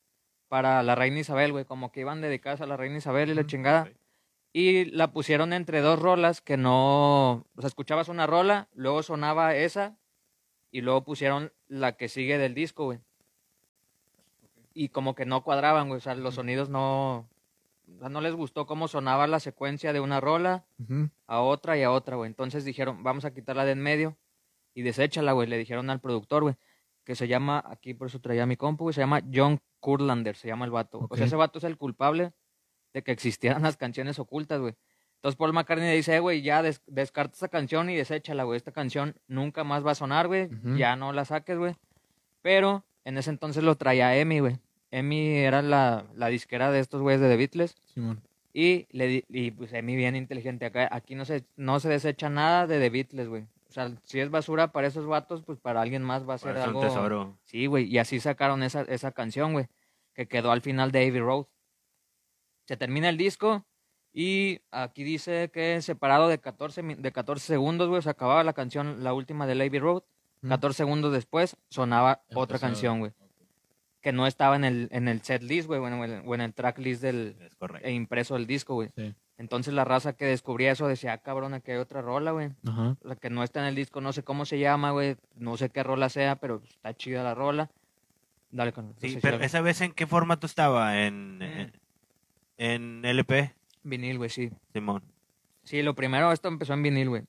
[0.48, 1.64] para la reina Isabel, güey.
[1.64, 3.88] Como que iban dedicadas a la reina Isabel y la chingada.
[4.52, 7.46] Y la pusieron entre dos rolas que no...
[7.56, 9.96] O sea, escuchabas una rola, luego sonaba esa
[10.70, 12.98] y luego pusieron la que sigue del disco, güey.
[14.74, 15.98] Y como que no cuadraban, güey.
[15.98, 17.28] O sea, los sonidos no...
[17.96, 20.64] O sea, no les gustó cómo sonaba la secuencia de una rola
[21.26, 22.28] a otra y a otra, güey.
[22.28, 24.16] Entonces dijeron, vamos a quitarla de en medio
[24.74, 25.48] y deséchala, güey.
[25.48, 26.56] Le dijeron al productor, güey,
[27.04, 30.48] que se llama, aquí por eso traía mi compu, güey, se llama John Kurlander, se
[30.48, 31.06] llama el vato.
[31.10, 32.32] O sea, ese vato es el culpable
[32.94, 34.74] de que existieran las canciones ocultas, güey.
[35.16, 38.56] Entonces Paul McCartney le dice, "Eh, güey, ya des- descarta esa canción y deséchala, güey.
[38.56, 40.48] Esta canción nunca más va a sonar, güey.
[40.76, 41.74] Ya no la saques, güey.
[42.42, 44.58] Pero en ese entonces lo traía Emi, güey.
[44.90, 47.76] Emi era la, la disquera de estos güeyes de The Beatles.
[47.94, 48.20] Simón.
[48.52, 50.88] Y, le di- y pues Emi bien inteligente acá.
[50.92, 53.42] Aquí no se, no se desecha nada de The Beatles, güey.
[53.68, 56.56] O sea, si es basura para esos vatos, pues para alguien más va a ser
[56.58, 56.80] algo.
[56.80, 57.38] un tesoro.
[57.44, 57.84] Sí, güey.
[57.86, 59.66] Y así sacaron esa, esa canción, güey.
[60.14, 61.46] Que quedó al final de Abbey Road.
[62.72, 63.66] Se termina el disco.
[64.14, 68.00] Y aquí dice que separado de 14, mi- de 14 segundos, güey.
[68.00, 70.02] Se acababa la canción, la última de Abbey Road.
[70.42, 70.48] Ujú.
[70.48, 73.12] 14 segundos después sonaba otra canción, güey.
[74.00, 75.80] Que no estaba en el, en el set list, güey.
[75.80, 77.86] O en el, o en el track list del, Es correcto.
[77.86, 78.88] e impreso el disco, güey.
[78.96, 79.14] Sí.
[79.36, 82.52] Entonces la raza que descubría eso decía, ah, cabrón, aquí hay otra rola, güey.
[82.64, 85.16] Sea, que no está en el disco, no sé cómo se llama, güey.
[85.34, 87.70] No sé qué rola sea, pero está chida la rola.
[88.50, 90.98] Dale, con Sí, pero esa vez en qué formato estaba?
[91.02, 91.42] En, Mm.
[91.42, 91.72] en,
[92.56, 94.50] en LP, Vinil, güey, sí.
[94.72, 95.02] Simón.
[95.64, 97.22] Sí, lo primero, esto empezó en vinil, güey.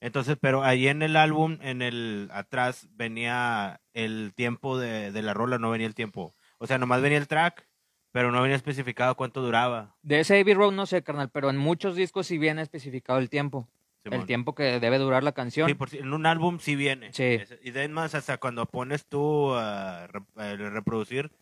[0.00, 5.34] Entonces, pero ahí en el álbum, en el atrás, venía el tiempo de, de la
[5.34, 6.34] rola, no venía el tiempo.
[6.58, 7.66] O sea, nomás venía el track,
[8.12, 9.96] pero no venía especificado cuánto duraba.
[10.02, 13.30] De ese Abbey Road no sé, carnal, pero en muchos discos sí viene especificado el
[13.30, 13.68] tiempo.
[14.02, 14.20] Simón.
[14.20, 15.66] El tiempo que debe durar la canción.
[15.68, 17.10] Sí, por si- en un álbum sí viene.
[17.14, 17.40] Sí.
[17.62, 21.32] Y de más, hasta cuando pones tú a reproducir,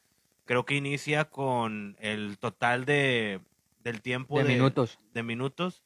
[0.44, 3.40] creo que inicia con el total de,
[3.83, 4.98] del tiempo de, minutos.
[5.14, 5.85] de minutos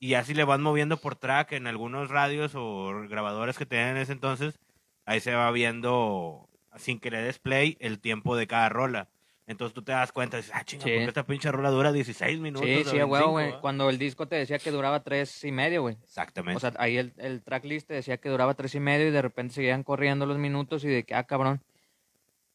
[0.00, 3.96] y así le van moviendo por track en algunos radios o grabadoras que tenían en
[3.98, 4.58] ese entonces.
[5.04, 9.08] Ahí se va viendo, sin que le des play, el tiempo de cada rola.
[9.46, 10.90] Entonces tú te das cuenta, dices, ah, chinga, Sí.
[10.90, 12.68] ¿por qué esta pinche rola dura 16 minutos?
[12.68, 13.52] Sí, sí, 25, güey.
[13.52, 15.96] va?" Cuando el disco te decía que duraba tres y medio, güey.
[16.04, 16.58] Exactamente.
[16.58, 19.22] O sea, ahí el, el tracklist te decía que duraba tres y medio y de
[19.22, 21.62] repente seguían corriendo los minutos y de que, ah, cabrón.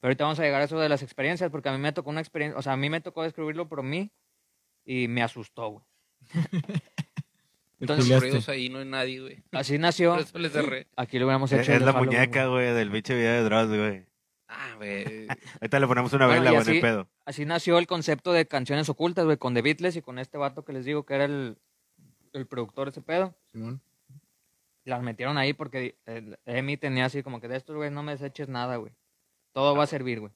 [0.03, 2.09] Pero ahorita vamos a llegar a eso de las experiencias, porque a mí me tocó
[2.09, 4.11] una experiencia, o sea, a mí me tocó describirlo por mí
[4.83, 5.85] y me asustó, güey.
[7.79, 8.13] Entonces.
[8.13, 9.43] Corridos ahí no hay nadie, güey.
[9.53, 10.11] así nació.
[10.11, 10.87] Por eso les cerré.
[10.97, 11.71] Aquí lo hubiéramos hecho.
[11.71, 12.73] es la Halloween, muñeca, güey.
[12.73, 14.05] del bicho video de Dross, güey.
[14.49, 15.25] Ah, güey.
[15.61, 17.07] Ahorita le ponemos una Bueno, vela, güey, el pedo.
[17.23, 20.65] Así nació el concepto de canciones ocultas, güey, con The Beatles y con este vato
[20.65, 21.57] que les digo que era el,
[22.33, 23.33] el productor de ese pedo.
[23.53, 23.81] Simón.
[24.83, 25.95] Las metieron ahí porque
[26.45, 28.91] Emi tenía así como que de estos, güey, no me deseches nada, güey.
[29.53, 30.31] Todo va a servir, güey.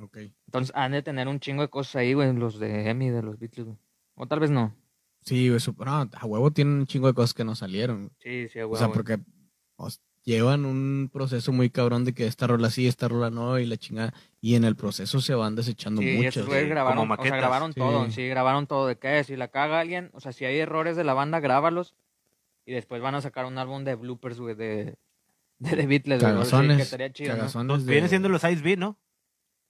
[0.00, 0.18] Ok.
[0.46, 3.38] Entonces han de tener un chingo de cosas ahí, güey, los de Emi, de los
[3.38, 3.78] Beatles, güey.
[4.14, 4.74] O tal vez no.
[5.22, 8.12] Sí, eso, no, a huevo tienen un chingo de cosas que no salieron.
[8.18, 8.78] Sí, sí, O güey.
[8.78, 9.18] sea, porque
[9.76, 13.66] os- llevan un proceso muy cabrón de que esta rola sí, esta rola no, y
[13.66, 14.12] la chingada.
[14.40, 16.36] Y en el proceso se van desechando Sí, muchas.
[16.36, 17.80] estos güeyes sí, grabaron, como o sea, grabaron Sí.
[17.80, 18.86] todo, sí, grabaron todo.
[18.88, 19.22] ¿De qué?
[19.24, 21.94] Si la caga alguien, o sea, si hay errores de la banda, grábalos
[22.68, 24.96] Y después van a sacar un álbum de bloopers, güey, de,
[25.58, 26.32] de The Beatles, güey.
[26.32, 26.76] Sí, Cagazones.
[26.76, 27.36] que estaría chido, ¿no?
[27.38, 28.98] cagazones de- Vienen siendo los Ice B, ¿no?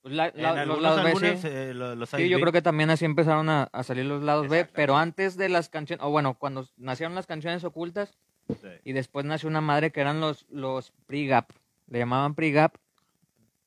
[0.02, 1.46] Pues la- En la- los algunos lados B, sí.
[1.50, 2.42] eh, lo- los Sí, Ice yo B.
[2.42, 5.68] creo que también así empezaron a, a salir los lados B, pero antes de las
[5.68, 8.16] canciones, o bueno, cuando nacieron las canciones ocultas,
[8.48, 8.68] Sí.
[8.84, 11.50] y después nació una madre que eran los, los pre-gap,
[11.88, 12.76] le llamaban pre-gap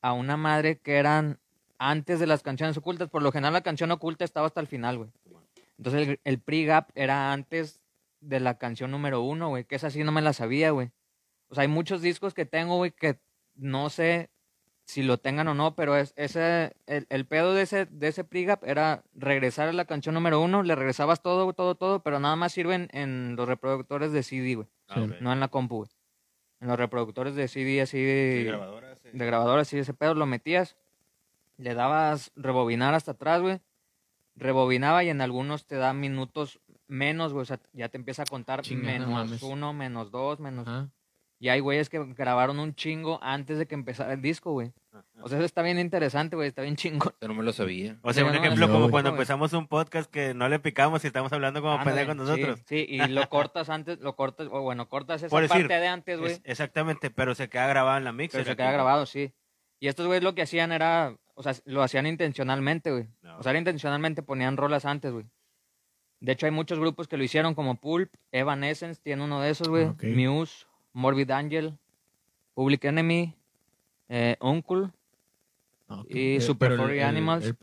[0.02, 1.40] a una madre que eran
[1.78, 4.98] antes de las canciones ocultas, por lo general la canción oculta estaba hasta el final,
[4.98, 5.10] güey.
[5.78, 7.82] Entonces el, el pre-gap era antes
[8.22, 10.92] de la canción número uno, güey, que esa sí no me la sabía, güey.
[11.50, 13.20] O sea, hay muchos discos que tengo, güey, que
[13.56, 14.30] no sé
[14.86, 18.24] si lo tengan o no, pero es, ese, el, el pedo de ese, de ese
[18.24, 22.36] pre-gap era regresar a la canción número uno, le regresabas todo, todo, todo, pero nada
[22.36, 25.14] más sirven en los reproductores de CD, güey, Ah, Sí.
[25.22, 25.90] no en la compu, güey.
[26.62, 29.10] En los reproductores de CD así de, Sí, grabadoras, sí.
[29.14, 30.76] de grabadora, así ese pedo, lo metías,
[31.58, 33.62] le dabas rebobinar hasta atrás, güey.
[34.36, 37.42] Rebobinaba y en algunos te da minutos menos, güey.
[37.44, 39.44] O sea, ya te empieza a contar Chinga, menos mames.
[39.44, 40.68] uno, menos dos, menos.
[41.41, 44.73] Y hay güeyes que grabaron un chingo antes de que empezara el disco, güey.
[45.21, 46.49] O sea, eso está bien interesante, güey.
[46.49, 47.13] Está bien chingón.
[47.21, 47.97] Yo no me lo sabía.
[48.02, 49.19] O sea, Sí, un no, ejemplo no, como cuando güey.
[49.19, 52.60] empezamos un podcast que no le picamos y estamos hablando como Ándale, pendejos nosotros.
[52.65, 55.80] Sí, sí, y lo cortas antes, lo cortas, o bueno, cortas esa Por decir, parte
[55.80, 56.32] de antes, güey.
[56.34, 58.41] Es- exactamente, pero se queda grabado en la mixer.
[58.41, 59.32] Pero se queda grabado, sí.
[59.80, 63.08] Y estos güeyes lo que hacían era, o sea, lo hacían intencionalmente, güey.
[63.21, 63.38] No.
[63.38, 65.25] O sea, era intencionalmente ponían rolas antes, güey.
[66.19, 69.69] De hecho, hay muchos grupos que lo hicieron, como Pulp, Evanescence, tiene uno de esos,
[69.69, 69.86] güey.
[69.86, 70.04] Ok.
[70.04, 70.65] Muse,
[71.00, 71.78] Morbid Angel,
[72.54, 73.34] Public Enemy,
[74.10, 74.90] eh, Uncle.
[75.88, 76.04] Ah.
[76.10, 77.46] Y Eh, Super pero el- Furry el- Animals.
[77.46, 77.56] El.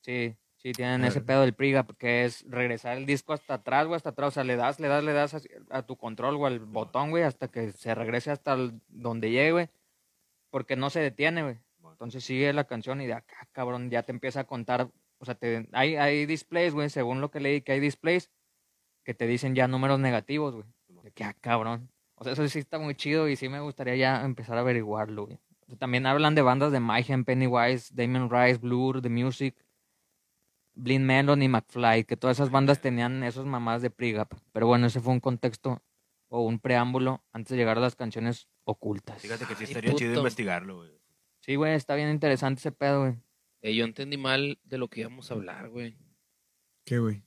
[0.00, 3.96] Sí, sí, tienen ese pedo del pre-gap, que es regresar el disco hasta atrás, güey,
[3.96, 4.28] hasta atrás.
[4.28, 5.36] O sea, le das, le das, le das
[5.70, 9.52] a tu control o al botón, güey, hasta que se regrese hasta el- donde llegue,
[9.52, 9.68] güey.
[10.50, 11.58] Porque no se detiene, güey.
[11.90, 14.88] Entonces sigue la canción y de acá, cabrón, ya te empieza a contar.
[15.18, 18.30] O sea, te, hay, hay displays, güey, según lo que leí, que hay displays
[19.04, 20.66] que te dicen ya números negativos, güey.
[21.04, 21.90] De que, ah, cabrón.
[22.20, 25.24] O sea, eso sí está muy chido y sí me gustaría ya empezar a averiguarlo,
[25.24, 25.38] güey.
[25.62, 29.56] O sea, También hablan de bandas de Mayhem, Pennywise, Damon Rice, Blur, The Music,
[30.74, 34.34] Blind Melon y McFly, que todas esas bandas tenían esos mamás de pre-gap.
[34.52, 35.82] Pero bueno, ese fue un contexto
[36.28, 39.20] o un preámbulo antes de llegar a las canciones ocultas.
[39.22, 40.90] Fíjate que sí Ay, estaría chido investigarlo, güey.
[41.40, 43.14] Sí, güey, está bien interesante ese pedo, güey.
[43.62, 45.96] Eh, yo entendí mal de lo que íbamos a hablar, güey.
[46.84, 47.22] ¿Qué, güey?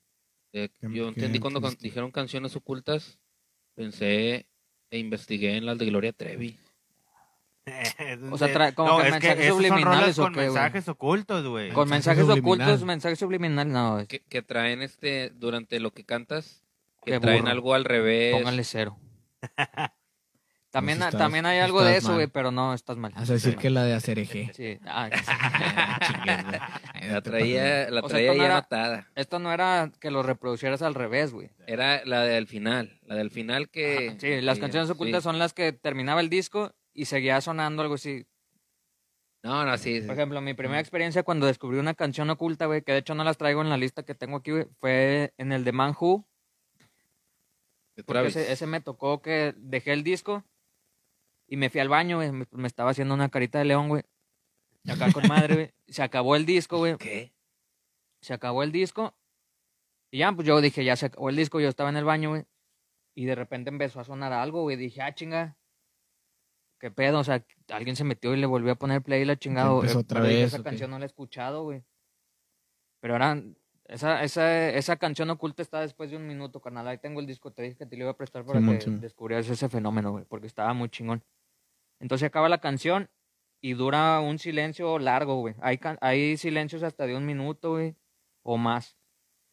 [0.53, 3.19] Eh, ¿Qué- yo entendí cuando can- dijeron canciones ocultas,
[3.75, 4.47] pensé
[4.93, 6.55] e investigué en las de Gloria Trevi.
[8.31, 9.85] O sea, trae como que es mensajes subliminales,
[10.17, 10.47] rolas ¿o con qué, güey?
[10.47, 11.71] mensajes ocultos, güey.
[11.71, 16.03] Con Mensaje mensajes ocultos, mensajes subliminales, no, es- Que, que traen este, durante lo que
[16.03, 16.61] cantas,
[17.05, 17.51] que Qué traen burro.
[17.51, 18.35] algo al revés.
[18.35, 18.97] póngale cero.
[20.73, 23.13] También, estás- también hay algo de eso, güey, pero no, estás mal.
[23.15, 24.51] Vas a decir que la de hacer eje.
[24.55, 25.07] Sí, ah.
[26.93, 30.11] Ay, La traía, la O sea, traía esto no ya era- esto no era que
[30.11, 31.49] lo reproducieras al revés, güey.
[31.67, 32.99] Era la del final.
[33.05, 34.09] La del final que.
[34.09, 35.25] Ajá, Sí, las canciones ocultas sí.
[35.25, 38.25] son las que terminaba el disco y seguía sonando algo así.
[39.43, 40.01] No, no, sí.
[40.01, 43.23] Por ejemplo, mi primera experiencia cuando descubrí una canción oculta, güey, que de hecho no
[43.23, 46.25] las traigo en la lista que tengo aquí, güey, fue en el de Man Who,
[47.95, 48.35] de porque Travis.
[48.37, 50.43] ese, ese me tocó que dejé el disco
[51.47, 54.03] y me fui al baño, güey, me, me estaba haciendo una carita de león, güey.
[54.87, 55.71] Acá con madre, güey.
[55.87, 56.97] Se acabó el disco, güey.
[56.97, 57.33] ¿Qué?
[58.21, 59.13] Se acabó el disco.
[60.11, 62.29] Y ya, pues yo dije, ya se acabó el disco, yo estaba en el baño,
[62.29, 62.45] güey.
[63.15, 64.75] Y de repente empezó a sonar algo, güey.
[64.77, 65.57] Dije, ah, chinga.
[66.79, 67.19] ¿Qué pedo?
[67.19, 69.73] O sea, alguien se metió y le volvió a poner play y la chingada.
[69.73, 71.83] Empezó Eh, otra pero vez, Esa canción no la he escuchado, güey.
[72.99, 73.57] Pero eran...
[73.85, 76.87] Esa, esa, esa canción oculta está después de un minuto, carnal.
[76.87, 78.89] Ahí tengo el disco, te dije que te lo iba a prestar para Simón, que
[78.91, 80.25] descubrieras ese fenómeno, güey.
[80.25, 81.23] Porque estaba muy chingón.
[82.03, 83.09] Entonces acaba la canción
[83.61, 85.55] y dura un silencio largo, güey.
[85.61, 87.95] Hay, silencios hasta de un minuto, güey,
[88.41, 88.97] o más.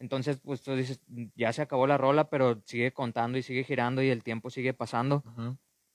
[0.00, 1.00] Entonces, pues tú dices,
[1.36, 4.74] ya se acabó la rola, pero sigue contando y sigue girando y el tiempo sigue
[4.74, 5.22] pasando.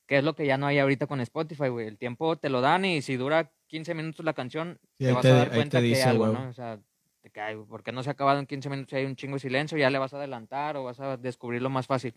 [0.08, 1.88] Que es lo que ya no hay ahorita con Spotify, güey.
[1.88, 5.24] El tiempo te lo dan y si dura 15 minutos la canción, Sí, te vas
[5.24, 6.28] te- a dar cuenta que hay algo.
[6.28, 6.48] ¿no?
[6.48, 6.80] O sea,
[7.20, 9.40] te cae, ¿por qué no se ha acabado en 15 minutos hay un chingo de
[9.42, 9.78] silencio?
[9.78, 12.14] Ya le vas a adelantar o vas a descubrirlo más fácil.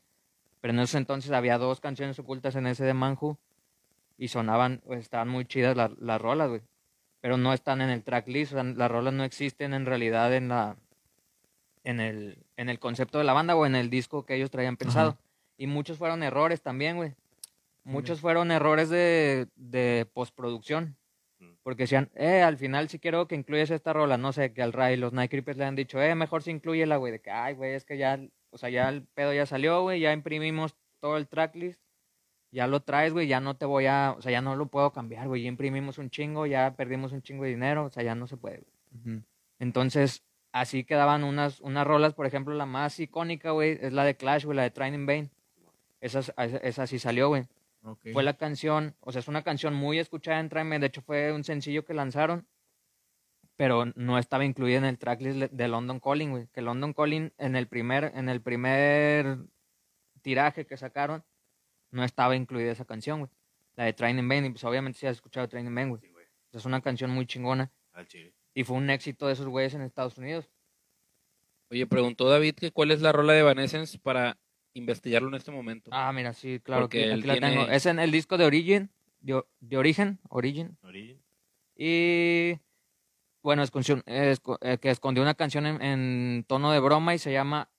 [0.60, 3.36] Pero en esos entonces había dos canciones ocultas en ese de Manju
[4.18, 6.60] y sonaban, pues, estaban muy chidas la- las rolas, güey.
[7.20, 10.48] Pero no están en el tracklist, o sea, las rolas no existen en realidad en
[10.48, 10.76] la
[11.84, 14.76] en el, en el concepto de la banda o en el disco que ellos traían
[14.76, 15.16] pensado.
[15.56, 17.14] Y muchos fueron errores también, güey.
[17.84, 20.96] Muchos fueron errores de, de postproducción.
[21.38, 21.52] Mm.
[21.62, 24.74] Porque decían, eh, al final si quiero que incluyas esta rola, no sé, que al
[24.74, 27.54] Ray los Night Creepers le han dicho, eh, mejor si incluyela, güey, de que, ay,
[27.54, 31.16] güey, es que ya, o sea, ya el pedo ya salió, güey, ya imprimimos todo
[31.16, 31.80] el tracklist,
[32.50, 34.92] ya lo traes, güey, ya no te voy a, o sea, ya no lo puedo
[34.92, 38.14] cambiar, güey, ya imprimimos un chingo, ya perdimos un chingo de dinero, o sea, ya
[38.14, 39.16] no se puede, güey.
[39.16, 39.24] Ujú.
[39.58, 44.16] Entonces, así quedaban unas, unas rolas, por ejemplo, la más icónica, güey, es la de
[44.16, 45.30] Clash, güey, la de Trying in Vain.
[46.00, 47.44] Esa, esa sí salió, güey.
[48.12, 51.32] Fue la canción, o sea, es una canción muy escuchada en Tráeme, de hecho fue
[51.32, 52.46] un sencillo que lanzaron,
[53.56, 56.46] pero no estaba incluida en el tracklist de London Calling, güey.
[56.52, 59.38] Que London Calling en el primer, en el primer
[60.22, 61.24] tiraje que sacaron,
[61.90, 63.30] no estaba incluida esa canción, güey.
[63.76, 66.00] La de Train in Vain, y pues obviamente sí has escuchado Train in Vain, güey.
[66.00, 66.26] Sí, güey.
[66.52, 68.34] Es una canción muy chingona Al chile.
[68.54, 70.50] y fue un éxito de esos güeyes en Estados Unidos.
[71.70, 74.38] Oye, preguntó David que cuál es la rola de Evanescence para
[74.74, 75.90] investigarlo en este momento.
[75.92, 77.68] Ah, mira, sí, claro Porque que él aquí la tiene- tengo.
[77.70, 80.78] Es en el disco de Origin, de, de Origen, Origin.
[80.82, 81.22] Origin.
[81.76, 82.58] Y
[83.42, 87.32] bueno, escondió, esco- eh, que escondió una canción en, en tono de broma y se
[87.32, 87.70] llama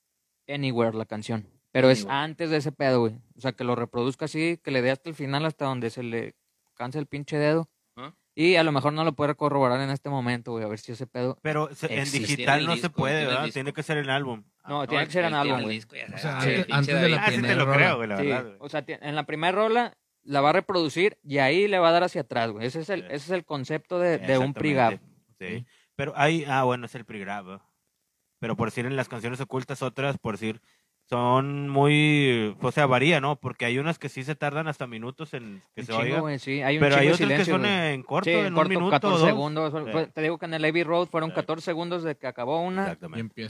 [0.48, 1.48] Anywhere la canción.
[1.72, 3.14] Pero es antes de ese pedo, güey.
[3.38, 6.04] O sea, que lo reproduzca así, que le dé hasta el final, hasta donde se
[6.04, 6.36] le
[6.76, 7.70] canse el pinche dedo.
[8.36, 10.94] Y a lo mejor no lo puede corroborar en este momento, güey, a ver si
[10.94, 11.38] ese pedo...
[11.42, 12.20] Pero se- en Existe.
[12.20, 13.44] digital no se puede, ¿verdad?
[13.44, 13.54] disco.
[13.56, 14.46] Tiene que ser en álbum.
[14.66, 15.76] No, tiene que ser en álbum, el güey.
[15.76, 17.78] disco, ya O sea, el antes- de la Ah, sí te primera lo rola.
[17.78, 18.44] creo, güey, la Sí, verdad.
[18.46, 18.56] güey.
[18.62, 21.92] o sea, en la primera rola la va a reproducir y ahí le va a
[21.92, 22.66] dar hacia atrás, güey.
[22.66, 23.08] Ese es el, Sí.
[23.08, 24.94] ese es el concepto de, de un pregab.
[24.94, 25.58] Exactamente.
[25.60, 25.66] Sí.
[25.98, 27.60] Pero hay, ah, bueno, es el pre-grab.
[28.40, 30.62] Pero por decir en las canciones ocultas, otras, por decir,
[31.10, 33.36] son muy, o sea, varía, ¿no?
[33.38, 36.20] Porque hay unas que sí se tardan hasta minutos en que Un se chingo, oiga.
[36.20, 36.62] güey, sí.
[36.62, 39.16] Hay un Pero hay otras que son en corto, Sí, en corto, un minuto 14
[39.16, 39.28] o dos.
[39.28, 39.74] segundos.
[39.74, 40.12] Sí.
[40.14, 41.36] Te digo que en el Abbey Road fueron Sí.
[41.36, 42.96] 14 segundos de que acabó una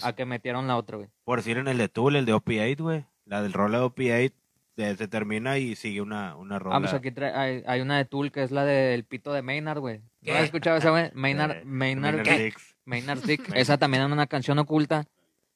[0.03, 1.09] a que metieron la otra, güey.
[1.25, 3.05] Por decir en el de Tool, el de OP8, güey.
[3.25, 4.33] La del rola de OP8
[4.77, 6.77] eh, se termina y sigue una, una rola.
[6.77, 9.41] Ah, pues aquí trae- hay, hay una de Tool que es la del pito de
[9.41, 9.99] Maynard, güey.
[10.21, 11.11] ¿No has escuchado esa, güey?
[11.13, 12.37] Maynard, Maynard, Maynard.
[12.37, 12.75] Six.
[12.85, 13.41] Maynard Dick.
[13.53, 15.05] Esa también es una canción oculta.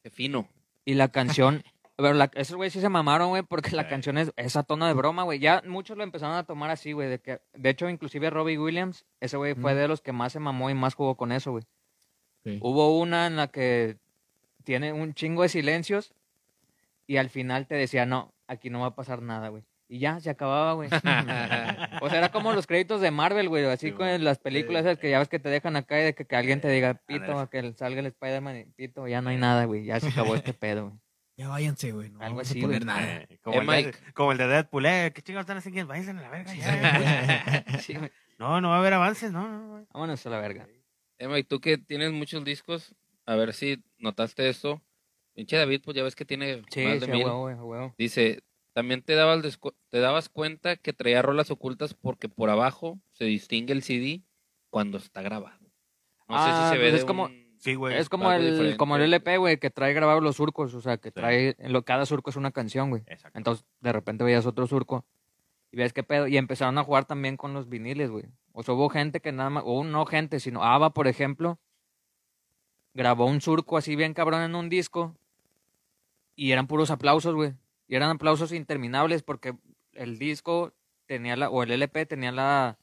[0.04, 0.50] Qué fino.
[0.84, 1.63] Y la canción...
[1.95, 4.93] Pero la, esos güeyes sí se mamaron, güey, porque la canción es esa tono de
[4.93, 5.38] broma, güey.
[5.39, 7.08] Ya muchos lo empezaron a tomar así, güey.
[7.08, 9.77] De, que, de hecho, inclusive Robbie Williams, ese güey fue Mm.
[9.77, 11.63] de los que más se mamó y más jugó con eso, güey.
[12.62, 13.97] Hubo una en la que
[14.63, 16.13] tiene un chingo de silencios
[17.08, 19.63] y al final te decía, no, aquí no va a pasar nada, güey.
[19.88, 20.89] Y ya, se acababa, güey.
[22.01, 23.65] o sea, era como los créditos de Marvel, güey.
[23.65, 24.17] Así Sí, con güey.
[24.17, 26.60] las películas esas que ya ves que te dejan acá y de que, que alguien
[26.60, 29.86] te diga, pito, que salga el Spider-Man y pito, ya no hay nada, güey.
[29.86, 30.99] Ya se acabó este pedo, güey.
[31.36, 32.10] Ya váyanse, güey.
[32.10, 32.96] No Algo vamos así, a poner güey.
[32.96, 33.15] nada.
[33.30, 33.98] Eh, como, Eh, el de, Mike.
[34.13, 35.88] como el de Deadpool, eh, ¿qué chingados están haciendo?
[35.88, 37.65] Váyanse a la verga ya.
[37.82, 38.12] Sí, güey.
[38.38, 39.88] no, no va a haber avances, no, no, no.
[39.93, 40.67] Vámonos a la verga.
[41.17, 44.82] Emma, y tú que tienes muchos discos, a ver si notaste esto.
[45.34, 47.26] Pinche David, pues ya ves que tiene Sí, más sí, de a mil.
[47.26, 47.96] huevo, güey, huevo.
[47.98, 48.43] Dice,
[48.74, 53.26] también te dabas, descu- te dabas cuenta que traía rolas ocultas porque por abajo se
[53.26, 54.22] distingue el CD
[54.69, 55.60] cuando está grabado.
[56.28, 57.95] No Ah, sé si se ve pues de es como- un- Sí, güey.
[57.97, 58.76] Es como el, diferente.
[58.78, 61.13] como el LP, güey, que trae grabados los surcos, o sea, que Sí.
[61.13, 63.04] trae, en lo, cada surco es una canción, güey.
[63.08, 63.38] Exacto.
[63.38, 65.06] Entonces, de repente veías otro surco
[65.71, 66.28] y ves qué pedo.
[66.28, 68.26] Y empezaron a jugar también con los viniles, güey.
[68.52, 71.58] O sea, hubo gente que nada más, o no gente, sino Ava, por ejemplo,
[72.93, 75.15] grabó un surco así bien cabrón en un disco
[76.36, 77.54] y eran puros aplausos, güey.
[77.88, 79.56] Y eran aplausos interminables porque
[79.93, 80.73] el disco
[81.06, 82.78] tenía la, o el LP tenía la,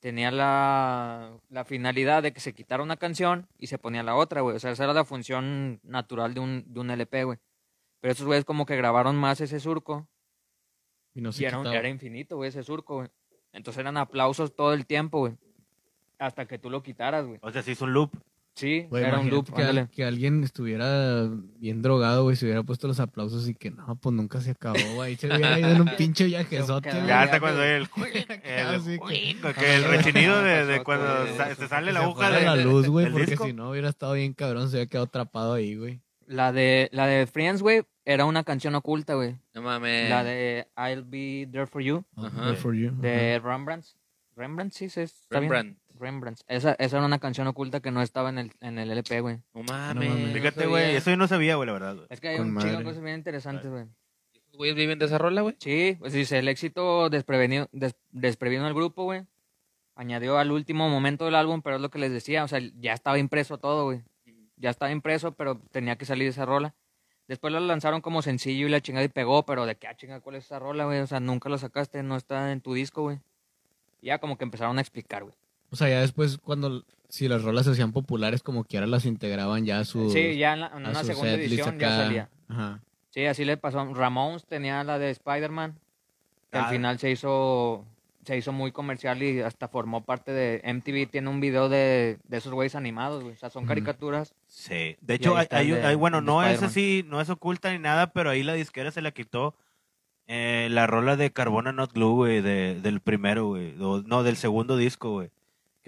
[0.00, 4.40] tenía la, la finalidad de que se quitara una canción y se ponía la otra,
[4.42, 4.56] güey.
[4.56, 7.38] O sea, esa era la función natural de un, de un LP, güey.
[8.00, 10.06] Pero esos güeyes como que grabaron más ese surco
[11.14, 13.08] Y no se y era, un- era infinito, güey, ese surco, güey.
[13.52, 15.34] Entonces eran aplausos todo el tiempo, güey.
[16.18, 17.38] Hasta que tú lo quitaras, güey.
[17.42, 18.12] O sea, se hizo un loop.
[18.58, 19.88] Sí, Güey, era un loop, que, al- ándale.
[19.94, 21.28] que alguien estuviera
[21.60, 24.78] bien drogado, güey, se hubiera puesto los aplausos y que no, pues nunca se acabó,
[24.96, 25.14] güey.
[25.14, 27.06] Se hubiera ido en un pinche viajezote, güey.
[27.06, 27.88] Ya hasta cuando el, el,
[28.42, 31.06] que- el rechinido de, cuando
[31.56, 33.46] se sale la aguja de la luz, güey, porque disco.
[33.46, 36.00] si no hubiera estado bien cabrón, se hubiera quedado atrapado ahí, güey.
[36.26, 39.36] La de, la de Friends, güey, era una canción oculta, güey.
[39.54, 40.10] No mames.
[40.10, 42.04] La de I'll Be There For You.
[42.16, 42.90] There for you.
[43.00, 43.86] de Rembrandt.
[44.36, 45.50] Rembrandt, sí, sí, está bien.
[45.52, 45.78] Rembrandt.
[45.98, 46.40] Rembrandt.
[46.46, 49.38] Esa, esa era una canción oculta que no estaba en el, en el LP, güey.
[49.54, 50.08] No mames.
[50.08, 50.32] mames.
[50.32, 51.94] Fíjate, güey, eso yo no sabía, güey, la verdad.
[51.96, 52.06] güey.
[52.10, 52.84] Es que hay Con un chingo de madre.
[52.84, 53.84] cosas bien interesantes, güey.
[54.34, 55.56] ¿Estos güeyes viven de esa rola, güey?
[55.58, 59.22] Sí, pues dice, el éxito desprevenido, des- desprevino al grupo, güey.
[59.94, 62.92] Añadió al último momento del álbum, pero es lo que les decía, o sea, ya
[62.92, 64.02] estaba impreso todo, güey.
[64.56, 66.74] Ya estaba impreso, pero tenía que salir esa rola.
[67.26, 70.20] Después lo lanzaron como sencillo y la chingada y pegó, pero de qué ah, chinga,
[70.20, 71.00] ¿cuál es esa rola, güey?
[71.00, 73.18] O sea, nunca la sacaste, no está en tu disco, güey.
[74.00, 75.34] Ya como que empezaron a explicar, güey.
[75.70, 79.04] O sea, ya después, cuando, si las rolas se hacían populares, como que ahora las
[79.04, 80.10] integraban ya a su.
[80.10, 82.28] Sí, ya en, la- en a una segunda edición ya salía.
[82.48, 82.80] Ajá.
[83.10, 83.92] Sí, así le pasó.
[83.94, 85.74] Ramones tenía la de Spider-Man,
[86.50, 86.64] que Ah.
[86.66, 87.84] al final se hizo
[88.24, 91.06] se hizo muy comercial y hasta formó parte de MTV.
[91.10, 93.34] Tiene un video de, de esos güeyes animados, güey.
[93.34, 94.34] O sea, son caricaturas.
[94.46, 94.96] Sí.
[95.00, 98.12] De hecho, hay, hay- de- hay- bueno, no es así, no es oculta ni nada,
[98.12, 99.54] pero ahí la disquera se la quitó
[100.26, 103.72] eh, la rola de Carbona Not Glue, güey, de, del primero, güey.
[103.78, 105.30] No, del segundo disco, güey.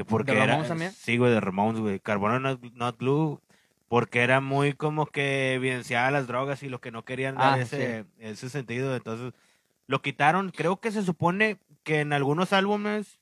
[0.05, 0.93] Que porque ¿De era, Ramones también?
[0.93, 2.01] Sí, güey, de Ramones, güey.
[2.01, 3.41] Carbona Not, Not Glue,
[3.89, 7.63] porque era muy como que evidenciaba las drogas y lo que no querían dar Ah,
[7.63, 8.95] ese, ese sentido.
[8.97, 9.33] Entonces,
[9.87, 10.51] lo quitaron.
[10.51, 13.19] Creo que se supone que en algunos álbumes,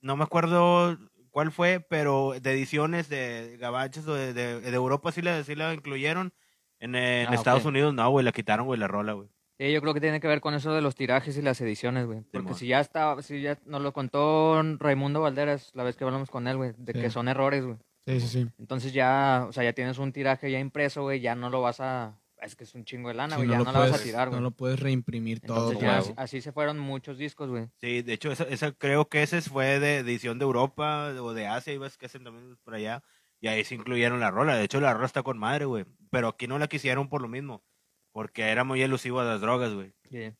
[0.00, 0.96] no me acuerdo
[1.30, 5.54] cuál fue, pero de ediciones de gabachos o de, de- de Europa sí la, sí
[5.54, 6.32] la incluyeron.
[6.80, 7.64] En, en Ah, Estados.
[7.64, 9.28] Unidos no, güey, la quitaron, güey, la rola, güey.
[9.58, 12.06] Sí, yo creo que tiene que ver con eso de los tirajes y las ediciones,
[12.06, 12.20] güey.
[12.32, 16.30] Porque si ya está, si ya nos lo contó Raimundo Valderas la vez que hablamos
[16.30, 17.00] con él, güey, de Sí.
[17.00, 17.76] que son errores, güey.
[18.06, 18.46] Sí, sí, sí.
[18.58, 21.80] Entonces ya, o sea, ya tienes un tiraje ya impreso, güey, ya no lo vas
[21.80, 22.16] a...
[22.40, 23.88] Es que es un chingo de lana, Sí, güey, no ya lo no la vas
[23.88, 24.40] a puedes- tirar, güey.
[24.40, 25.72] No lo puedes reimprimir todo.
[25.72, 26.04] Entonces ya ya huevo.
[26.04, 27.66] así, así se fueron muchos discos, güey.
[27.80, 31.48] Sí, de hecho, esa, esa creo que ese fue de edición de Europa o de
[31.48, 33.02] Asia, y ves que hacen también por allá.
[33.40, 34.54] Y ahí se incluyeron la rola.
[34.54, 35.84] De hecho, la rola está con madre, güey.
[36.10, 37.64] Pero aquí no la quisieron por lo mismo.
[38.12, 39.92] Porque era muy elusivo a las drogas, güey.
[40.10, 40.32] Sí.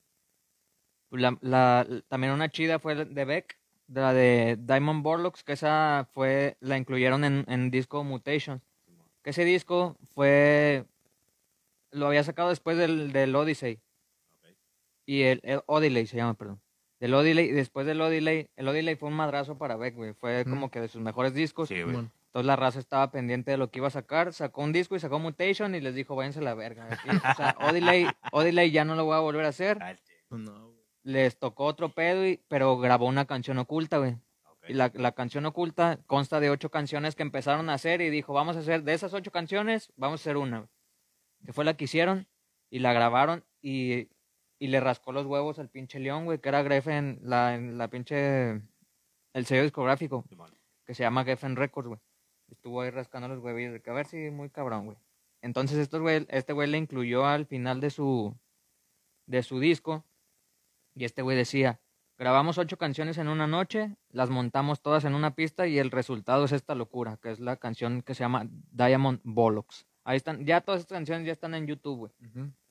[1.11, 6.09] La, la- también una chida fue de Beck, de la de Diamond Borlocks, que esa
[6.13, 8.63] fue, la incluyeron en, en disco Mutations.
[9.23, 10.85] Que ese disco fue,
[11.91, 13.81] lo había sacado después del, del Odyssey.
[15.07, 16.61] Y el, el Odyssey se llama, perdón.
[17.01, 20.13] Del Odyssey, y después del Odyssey, el Odyssey fue un madrazo para Beck, güey.
[20.15, 21.69] Fue como que de sus mejores discos.
[21.69, 22.09] Sí, güey.
[22.39, 25.01] Entonces la raza estaba pendiente de lo que iba a sacar, sacó un disco y
[25.01, 26.87] sacó Mutation y les dijo, váyanse a la verga.
[26.89, 29.77] Aquí, o sea, Odyssey, Odyssey ya no lo voy a volver a hacer.
[30.31, 30.79] No, güey.
[31.03, 34.19] Les tocó otro pedo, y, pero grabó una canción oculta, güey.
[34.69, 38.33] Y la, la canción oculta consta de ocho canciones que empezaron a hacer y dijo,
[38.35, 40.59] vamos a hacer, de esas ocho canciones, vamos a hacer una.
[40.59, 40.71] güey.
[41.45, 42.29] Que fue la que hicieron
[42.71, 44.11] y la grabaron y,
[44.61, 47.89] y le rascó los huevos al pinche León, güey, que era Greffen, la, en la
[47.89, 48.63] pinche,
[49.33, 50.25] el sello discográfico
[50.87, 52.01] que se llama Geffen Records, güey.
[52.51, 54.99] Estuvo ahí rascando los huevillos, de que a ver si muy cabrón, güey.
[55.43, 58.35] Entonces estos güey, este güey le incluyó al final de su,
[59.27, 60.05] de su disco
[60.95, 61.81] y este güey decía,
[62.19, 66.45] grabamos ocho canciones en una noche, las montamos todas en una pista y el resultado
[66.45, 69.87] es esta locura, que es la canción que se llama Diamond Bollocks.
[70.03, 72.13] Ahí están, ya todas estas canciones ya están en YouTube, güey.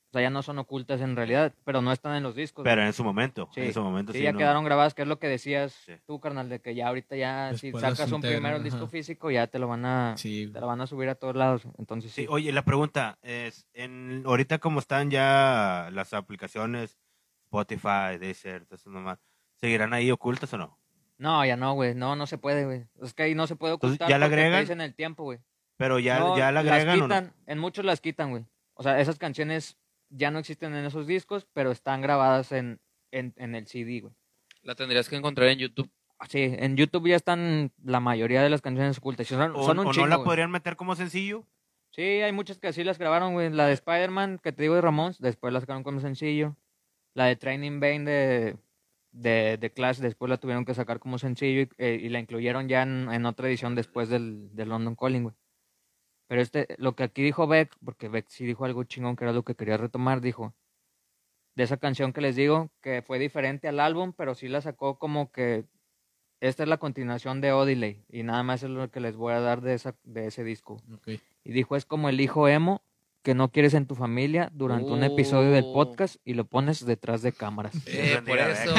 [0.10, 2.64] O sea, ya no son ocultas en realidad, pero no están en los discos.
[2.64, 3.50] Pero en su momento.
[3.54, 3.62] Sí.
[3.62, 4.24] En su momento Sí, sí.
[4.24, 4.38] ya no.
[4.38, 5.94] quedaron grabadas, que es lo que decías Sí.
[6.06, 8.88] tú, carnal, de que ya ahorita ya, si Después las sacas un primero el disco
[8.88, 11.64] físico, ya te lo van a, Sí, te lo van a subir a todos lados.
[11.78, 12.22] Entonces sí.
[12.22, 16.98] Sí, oye, la pregunta es, en, ahorita como están ya las aplicaciones,
[17.46, 19.20] Spotify, Deezer, todo eso nomás,
[19.56, 20.78] ¿seguirán ahí ocultas o no?
[21.18, 21.96] No, ya no, güey.
[21.96, 22.86] No, no se puede, güey.
[23.02, 24.10] Es que ahí no se puede Entonces, ocultar.
[24.10, 24.62] ¿ya la porque te agregan?
[24.62, 25.40] dicen el tiempo, güey.
[25.78, 27.16] Pero ya, No, ya la las agregan o no?
[27.16, 28.46] quitan, En muchos las quitan, güey.
[28.76, 29.78] O sea, esas canciones
[30.10, 32.80] ya no existen en esos discos, pero están grabadas en,
[33.12, 34.14] en, en el CD, güey.
[34.64, 35.90] La tendrías que encontrar en YouTube.
[36.30, 39.28] Sí, en YouTube ya están la mayoría de las canciones ocultas.
[39.28, 40.26] Son, ¿O, son un o chingo, no la güey.
[40.26, 41.46] podrían meter como sencillo?
[41.92, 43.52] Sí, hay muchas que así las grabaron, güey.
[43.52, 46.56] La de Spider-Man, que te digo de Ramones, después la sacaron como sencillo.
[47.14, 48.58] La de Training Bane de,
[49.12, 52.68] de, de Clash, después la tuvieron que sacar como sencillo y, eh, y la incluyeron
[52.68, 55.36] ya en, en otra edición después del, del London Calling, güey.
[56.28, 59.34] Pero este, lo que aquí dijo Beck, porque Beck sí dijo algo chingón que era
[59.34, 60.54] lo que quería retomar, dijo,
[61.56, 65.00] de esa canción que les digo, que fue diferente al álbum, pero sí la sacó
[65.00, 65.66] como que
[66.40, 69.40] esta es la continuación de Odyssey y nada más es lo que les voy a
[69.40, 70.82] dar de, esa, de ese disco.
[71.44, 72.84] Y dijo, es como el hijo emo
[73.24, 75.74] que no quieres en tu familia durante un episodio del Oh.
[75.74, 77.74] podcast y lo pones detrás de cámaras.
[77.88, 78.74] Eh, por eso.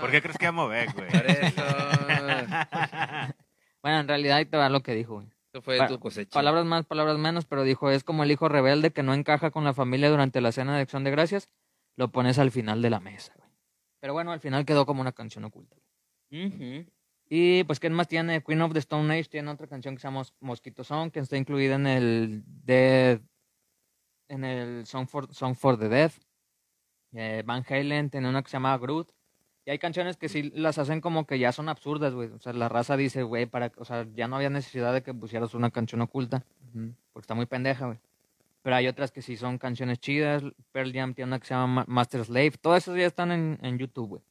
[0.00, 1.10] ¿Por qué crees que amo Beck, güey?
[1.10, 1.62] Por eso.
[3.80, 5.28] Bueno, en realidad ahí te va lo que dijo, güey.
[5.52, 6.30] Eso fue Pa- tu cosecha.
[6.38, 9.64] Palabras más, palabras menos, pero dijo, es como el hijo rebelde que no encaja con
[9.64, 11.48] la familia durante la cena de acción de gracias,
[11.96, 13.48] lo pones al final de la mesa, güey.
[14.00, 15.76] Pero bueno, al final quedó como una canción oculta.
[16.30, 16.86] Ujú.
[17.30, 18.42] Y pues, ¿qué más tiene?
[18.42, 21.20] Queen of the Stone Age tiene otra canción que se llama Mos- Mosquito Song, que
[21.20, 23.20] está incluida en el Dead,
[24.28, 26.12] en el Song for, Song for the Dead.
[27.12, 29.10] Eh, Van Halen tiene una que se llama Groot.
[29.68, 32.30] Y hay canciones que sí las hacen como que ya son absurdas, güey.
[32.30, 35.12] O sea, la raza dice, güey, para, o sea, ya no había necesidad de que
[35.12, 36.42] pusieras una canción oculta,
[37.12, 37.98] porque está muy pendeja, güey.
[38.62, 40.42] Pero hay otras que sí son canciones chidas.
[40.72, 42.52] Pearl Jam tiene una que se llama Ma- Master Slave.
[42.62, 44.22] Todas esas ya están en, en YouTube, güey.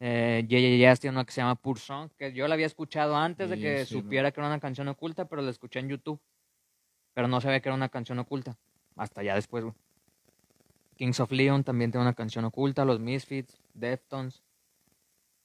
[0.00, 0.76] Eh, J.J.
[0.78, 3.58] Jazz tiene una que se llama Pure Song, que yo la había escuchado antes de
[3.58, 4.00] que sí, ¿no?
[4.00, 6.18] supiera que era una canción oculta, pero la escuché en YouTube.
[7.12, 8.56] Pero no sabía que era una canción oculta.
[8.96, 9.74] Hasta ya después, güey.
[10.96, 12.86] Kings of Leon también tiene una canción oculta.
[12.86, 14.42] Los Misfits, Deftones.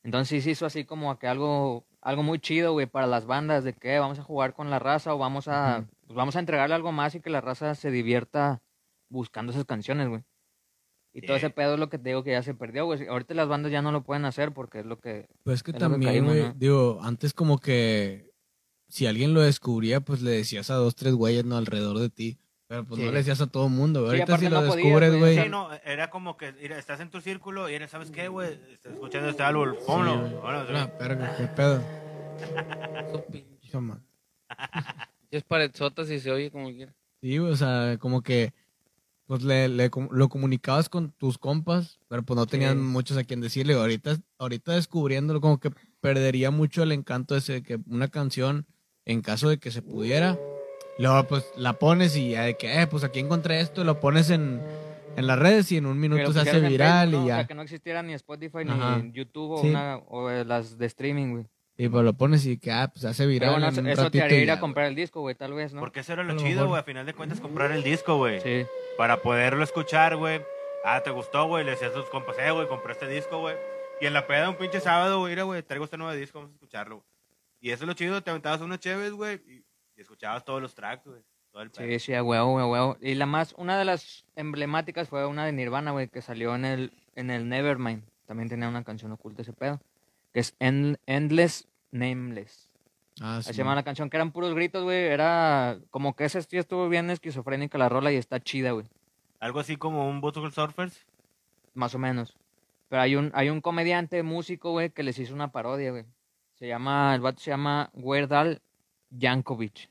[0.04, 3.64] Entonces sí se hizo así como que algo, algo muy chido, güey, para las bandas,
[3.64, 6.76] de que vamos a jugar con la raza o vamos a, pues vamos a entregarle
[6.76, 8.62] algo más y que la raza se divierta
[9.10, 10.24] buscando esas canciones, güey.
[11.14, 13.06] Y todo ese pedo es lo que te digo que ya se perdió, güey.
[13.06, 15.28] Ahorita las bandas ya no lo pueden hacer porque es lo que...
[15.44, 16.54] Pues es que Es también, güey, ¿no?
[16.54, 18.32] digo, antes como que
[18.88, 21.58] si alguien lo descubría, pues le decías a dos, tres güeyes, ¿no?
[21.58, 22.40] Alrededor de ti.
[22.72, 23.06] Pero pues Sí.
[23.06, 24.16] no le decías a todo el mundo, güey.
[24.16, 27.02] Sí, Ahorita si lo no podías, descubres, güey, Sí, no, era como que mira, estás
[27.02, 28.58] en tu círculo y eres, ¿sabes qué, güey?
[28.72, 30.26] Estás escuchando este álbum, pónlo.
[30.26, 30.36] Sí,
[30.72, 31.84] La verga, qué pedo.
[35.32, 36.94] Es paredzotas y se oye como quiera.
[37.22, 38.54] Sí, güey, o sea, como que,
[39.26, 42.84] pues le, lo comunicabas con tus compas, pero pues no tenían Sí.
[42.84, 43.74] muchos a quien decirle.
[43.74, 48.66] Ahorita, ahorita descubriéndolo, como que perdería mucho el encanto ese de que una canción,
[49.06, 50.38] en caso de que se pudiera,
[51.02, 54.30] luego pues la pones y ya de que, eh, pues aquí encontré esto, lo pones
[54.30, 54.62] en,
[55.18, 57.22] en las redes y en un minuto se hace viral Facebook, ¿no?
[57.22, 57.36] y O ya.
[57.38, 58.98] sea, que no existiera ni Spotify Ajá.
[59.00, 59.70] ni YouTube o, Sí.
[59.70, 61.46] una, o eh, las de streaming, güey.
[61.78, 63.52] Y pues lo pones y que, ah, pues se hace viral.
[63.52, 65.74] bueno, en eso, un eso te haría ir a comprar el disco, güey, tal vez,
[65.74, 65.80] ¿no?
[65.80, 66.80] Porque eso era lo lo chido, güey.
[66.80, 68.40] A final de cuentas, comprar el disco, güey.
[68.42, 68.66] Sí.
[68.98, 70.42] Para poderlo escuchar, güey.
[70.86, 71.64] Ah, ¿te gustó, güey?
[71.66, 73.56] Le decías a tus compas, eh, güey, compré este disco, güey.
[74.00, 76.52] Y en la peda un pinche sábado, güey, mira, güey, traigo este nuevo disco, vamos
[76.52, 77.04] a escucharlo.
[77.60, 79.64] Y eso es lo chido, te aventabas unas cheves, güey, y,
[80.02, 81.22] escuchabas todos los tracks, güey.
[81.52, 81.88] Todo el pedo.
[81.88, 82.98] Sí, sí, a huevo, a huevo.
[83.02, 86.64] Y la más, una de las emblemáticas fue una de Nirvana, güey, que salió en
[86.66, 88.04] el, en el Nevermind.
[88.26, 89.82] También tenía una canción oculta ese pedo.
[90.34, 92.70] Que es End- Endless Nameless.
[93.20, 95.08] Ah, Así sí, se llama la canción, que eran puros gritos, güey.
[95.08, 98.86] Era como que ese sí estuvo bien esquizofrénica la rola y está chida, güey.
[99.42, 101.06] Algo así como un Butthole Surfers.
[101.74, 102.38] Más o menos.
[102.88, 106.06] Pero hay un, hay un comediante, músico, güey, que les hizo una parodia, güey.
[106.56, 108.32] Se llama, el vato se llama Weird
[109.12, 109.90] Yankovic.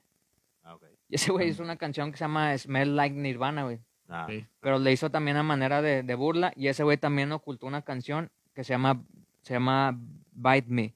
[0.62, 0.84] Ah, ok.
[1.08, 3.78] Y ese güey hizo una canción que se llama Smell Like Nirvana, güey.
[4.08, 4.44] Ah, Sí.
[4.60, 6.52] Pero le hizo también a manera de, de burla.
[6.56, 9.02] Y ese güey también ocultó una canción que se llama,
[9.42, 9.98] se llama
[10.32, 10.94] Bite Me.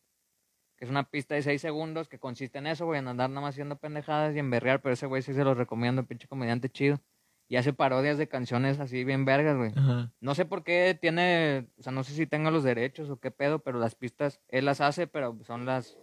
[0.77, 3.43] Que es una pista de 6 segundos que consiste en eso, güey, en andar nada
[3.43, 4.83] más haciendo pendejadas y en berrear.
[4.83, 7.01] Pero ese güey sí se lo recomiendo, pinche comediante chido.
[7.47, 9.73] Y hace parodias de canciones así bien vergas, güey.
[9.77, 10.11] Ajá.
[10.21, 13.31] No sé por qué tiene, o sea, no sé si tenga los derechos o qué
[13.31, 15.97] pedo, pero las pistas él las hace, pero son las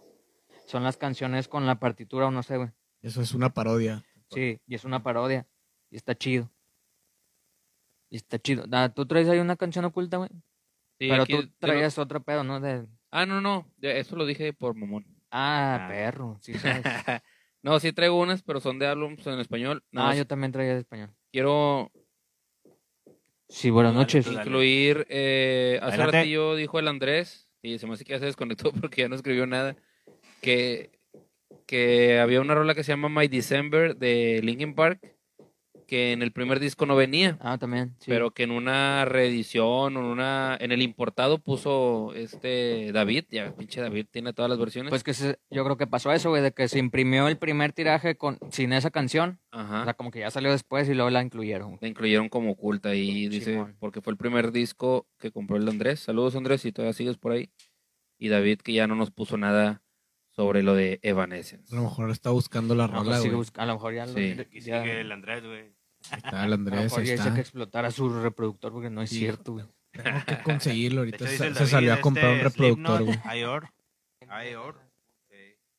[0.66, 2.70] son las canciones con la partitura o no sé, güey.
[3.02, 4.04] Eso es una parodia.
[4.30, 5.46] Sí, y es una parodia
[5.90, 6.50] y está chido.
[8.10, 8.64] Y está chido.
[8.72, 10.30] Ah, ¿Tú traes ahí una canción oculta, güey?
[10.98, 12.60] Sí, pero aquí tú te lo- traías otro pedo, ¿no?
[12.60, 12.86] De...
[13.10, 13.70] Ah, no, no.
[13.80, 15.06] Eso lo dije por mamón.
[15.30, 15.88] Ah, Ah.
[15.88, 16.84] perro, sí sabes.
[17.62, 19.82] no, sí traigo unas, pero son de álbums en español.
[19.90, 21.10] Nada ah, más yo también traía de español.
[21.32, 21.90] Quiero
[23.48, 24.26] Sí, buenas noches.
[24.26, 25.06] incluir.
[25.10, 29.02] eh, hace ratillo dijo el Andrés, y se me hace que ya se desconectó porque
[29.02, 29.76] ya no escribió nada,
[30.42, 30.90] que,
[31.66, 35.00] que había una rola que se llama My December de Linkin Park,
[35.86, 37.36] que en el primer disco no venía.
[37.40, 38.06] Ah, también, sí.
[38.10, 43.54] Pero que en una reedición o en una en el importado puso este David, ya
[43.54, 44.88] pinche David tiene todas las versiones.
[44.88, 47.72] Pues que se- yo creo que pasó eso, güey, de que se imprimió el primer
[47.72, 49.38] tiraje con sin esa canción.
[49.52, 49.84] O Ajá.
[49.84, 51.76] sea, como que ya salió después y luego la incluyeron.
[51.82, 53.76] La incluyeron como oculta y dice, Simón.
[53.78, 56.00] porque fue el primer disco que compró el Andrés.
[56.00, 57.50] Saludos Andrés, si todavía sigues por ahí.
[58.18, 59.81] Y David que ya no nos puso nada
[60.34, 61.72] sobre lo de Evanescence.
[61.74, 63.46] A lo mejor está buscando la rola, güey.
[63.56, 64.36] a lo mejor ya, lo- Sí.
[64.60, 65.60] ya- sigue el Andrés, güey.
[66.10, 67.34] Ahí está el a lo Andrés, mejor ahí ya hizo está.
[67.34, 69.18] que explotara su reproductor porque no es Sí.
[69.18, 69.66] cierto, güey.
[69.92, 71.02] Tengo que conseguirlo.
[71.02, 73.12] De Ahorita hecho, dice se, el se David, salió a comprar un este, reproductor, güey.
[73.14, 73.68] Slipknot, Ior.
[74.50, 74.80] Ior.
[75.30, 75.36] Sí.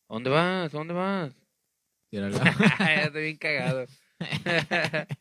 [0.10, 0.74] ¿A dónde vas?
[0.74, 1.36] ¿A dónde vas?
[2.12, 2.38] Tírala.
[2.80, 3.86] ya estoy bien cagado.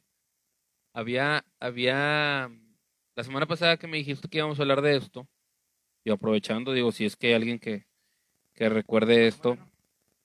[0.94, 2.50] había, había,
[3.16, 5.26] la semana pasada que me dijiste que íbamos a hablar de esto,
[6.06, 7.86] yo aprovechando, digo, si es que hay alguien que,
[8.54, 9.58] que recuerde esto,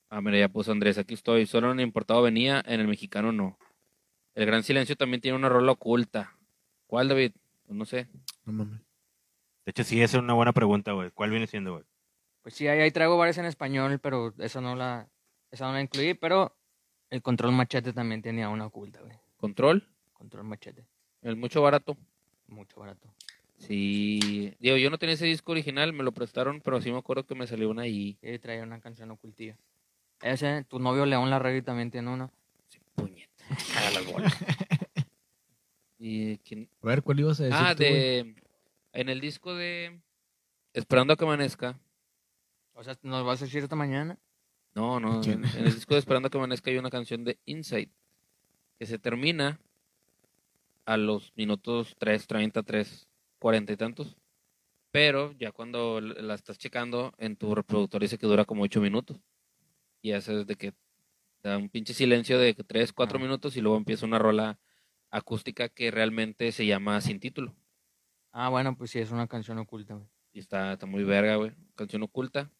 [0.10, 3.32] ah, mira, ya puso Andrés, aquí estoy, solo en el importado venía, en el mexicano
[3.32, 3.58] no.
[4.36, 6.36] El Gran Silencio también tiene una rola oculta.
[6.86, 7.32] ¿Cuál, David?
[7.66, 8.08] Pues no sé.
[8.46, 8.82] No mames.
[9.66, 11.12] De hecho, sí, esa es una buena pregunta, güey.
[11.12, 11.84] ¿Cuál viene siendo, güey?
[12.42, 15.10] Pues sí, ahí, ahí traigo varias en español, pero esa no la,
[15.52, 16.56] esa no la incluí, pero
[17.10, 19.18] el control machete también tenía una oculta, güey.
[19.38, 20.86] Control, Control machete,
[21.22, 21.98] el mucho barato.
[22.48, 23.14] mucho barato.
[23.58, 27.26] Sí, digo, yo no tenía ese disco original, me lo prestaron, pero sí me acuerdo
[27.26, 28.18] que me salió una ahí.
[28.22, 29.58] Y traía una canción ocultilla.
[30.22, 32.32] Ese, tu novio León Larregui también tiene una.
[32.96, 33.32] Puñeta.
[33.74, 34.34] Caga las bolas.
[36.00, 36.70] ¿Y quién?
[36.84, 37.94] A ver, ¿cuál ibas a decir Ah, tú, güey?
[37.94, 38.36] de.
[38.94, 40.00] En el disco de.
[40.74, 41.80] Esperando a que amanezca.
[42.74, 44.18] O sea, ¿nos vas a decir esta mañana?
[44.76, 45.22] No, no.
[45.22, 45.44] ¿Quién?
[45.46, 47.90] En, en el disco de Esperando a que amanezca hay una canción de Inside.
[48.78, 49.60] Que se termina
[50.86, 52.28] a los minutos 3,
[53.40, 54.18] 30, 3, 40 y tantos.
[54.92, 59.18] Pero ya cuando la estás checando en tu reproductor dice que dura como 8 minutos.
[60.02, 60.74] Y hace de que
[61.44, 63.22] da un pinche silencio de 3, 4 Ah.
[63.22, 64.60] minutos y luego empieza una rola
[65.10, 67.56] acústica que realmente se llama Sin Título.
[68.32, 70.08] Ah, bueno, pues sí, es una canción oculta, güey.
[70.34, 71.52] Y está, está muy verga, güey.
[71.76, 72.52] Canción oculta.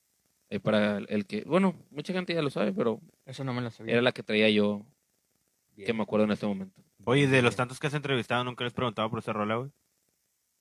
[0.50, 3.70] Eh, para el que, bueno, mucha gente ya lo sabe, pero Eso no me lo
[3.70, 3.94] sabía.
[3.94, 4.86] era la que traía yo,
[5.76, 5.86] Bien.
[5.86, 6.82] que me acuerdo en este momento.
[7.04, 9.72] Oye, de los tantos que has entrevistado, ¿nunca les preguntado por esa rola, güey?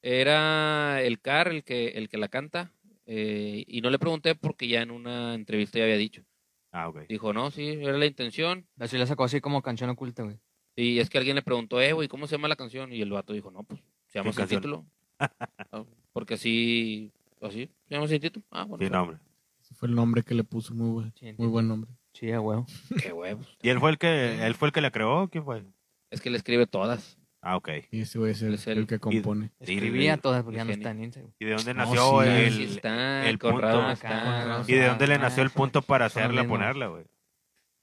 [0.09, 2.71] Era el Car el que, el que la canta.
[3.07, 6.23] eh, y no le pregunté porque ya en una entrevista ya había dicho.
[6.71, 7.07] Ah, ok.
[7.09, 8.69] Dijo, no, sí, era la intención.
[8.79, 10.39] Así la sacó así como canción oculta, güey.
[10.77, 12.93] Y es que alguien le preguntó, eh, güey, ¿cómo se llama la canción?
[12.93, 14.59] Y el vato dijo, no, pues, se llama ¿Qué Sin?
[14.59, 14.87] Título.
[15.73, 18.45] Ah, porque así, así, se llama Sin Título.
[18.51, 18.85] Ah, bueno.
[18.85, 19.19] Sí, no, hombre.
[19.61, 21.91] Ese fue el nombre que le puso, muy buen, muy buen nombre.
[22.13, 22.67] Sí, a huevo.
[23.03, 23.57] Qué huevos.
[23.61, 25.29] ¿Y él fue el que, él fue el que la creó?
[25.31, 25.65] ¿Quién fue?
[26.11, 27.19] Es que le escribe todas.
[27.49, 27.69] Ah, ok.
[27.93, 29.53] Y ese güey es el, Es el- el que compone.
[29.61, 31.33] Escribía todas porque ya no está en Instagram.
[31.39, 33.93] ¿Y de dónde nació sí, el, Sí está, el Conrado punto?
[33.93, 34.55] está.
[34.59, 37.05] Acá, ¿Y de dónde le Ah, nació el punto para hacerla, ponerla, güey?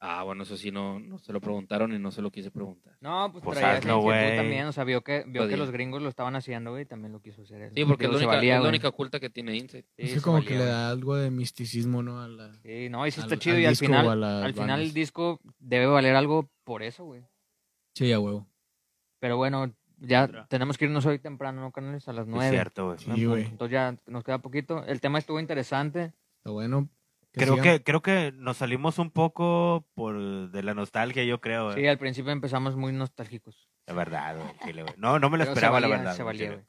[0.06, 2.98] Ah, bueno, eso sí no, no se lo preguntaron y no se lo quise preguntar.
[3.00, 4.02] No, pues, Pues traía hazlo,
[4.36, 4.66] también.
[4.66, 7.22] O sea, vio que, vio que los gringos lo estaban haciendo, güey, y también lo
[7.22, 7.72] quiso hacer él.
[7.74, 8.70] Sí, porque es la única, valía, es la güey.
[8.70, 9.86] única oculta que tiene Insight.
[9.98, 12.20] Sí, es como valía, que le da algo de misticismo, ¿no?
[12.22, 12.54] A la...
[12.64, 13.56] Sí, no, y sí al- está chido.
[13.56, 17.22] al y al final, al final el disco debe valer algo por eso, güey.
[17.96, 18.46] Sí, a huevo.
[19.24, 20.48] Pero bueno, ya Otra.
[20.50, 22.06] tenemos que irnos hoy temprano, ¿no, carnales?
[22.10, 22.50] A las Es nueve.
[22.50, 22.98] cierto, güey.
[23.00, 23.46] Sí, güey.
[23.46, 24.84] Entonces ya nos queda poquito.
[24.84, 26.12] El tema estuvo interesante.
[26.40, 26.90] Está bueno.
[27.32, 31.68] Creo sigan- que, creo que nos salimos un poco por de la nostalgia, yo creo,
[31.68, 31.78] güey.
[31.78, 33.70] Sí, al principio empezamos muy nostálgicos.
[33.88, 34.50] La verdad, güey.
[34.66, 34.94] chile, güey.
[34.98, 36.16] No, no me lo Pero esperaba, la valía, verdad.
[36.18, 36.66] Se güey, valía, güey.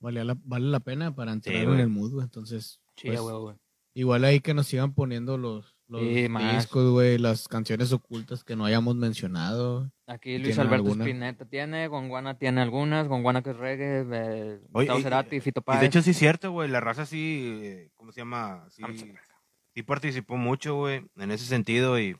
[0.00, 1.80] Vale la, vale la pena para entrar en güey.
[1.80, 2.24] el mood, güey.
[2.24, 3.56] Entonces, Sí, pues, huevo, güey.
[3.94, 8.56] igual ahí que nos sigan poniendo los, los Sí, discos, güey, las canciones ocultas que
[8.56, 9.90] no hayamos mencionado.
[10.06, 11.04] Aquí Luis ¿Tienen Alberto alguna?
[11.04, 15.60] Spinetta tiene, Gonguana tiene algunas, Gonguana que es reggae, eh, Oye, Gustavo y- Cerati, Fito
[15.60, 15.80] Y Páez.
[15.80, 16.68] de hecho sí es cierto, güey.
[16.68, 18.66] La raza sí, eh, ¿cómo se llama?
[18.70, 22.12] Sí participó mucho, güey, en ese sentido y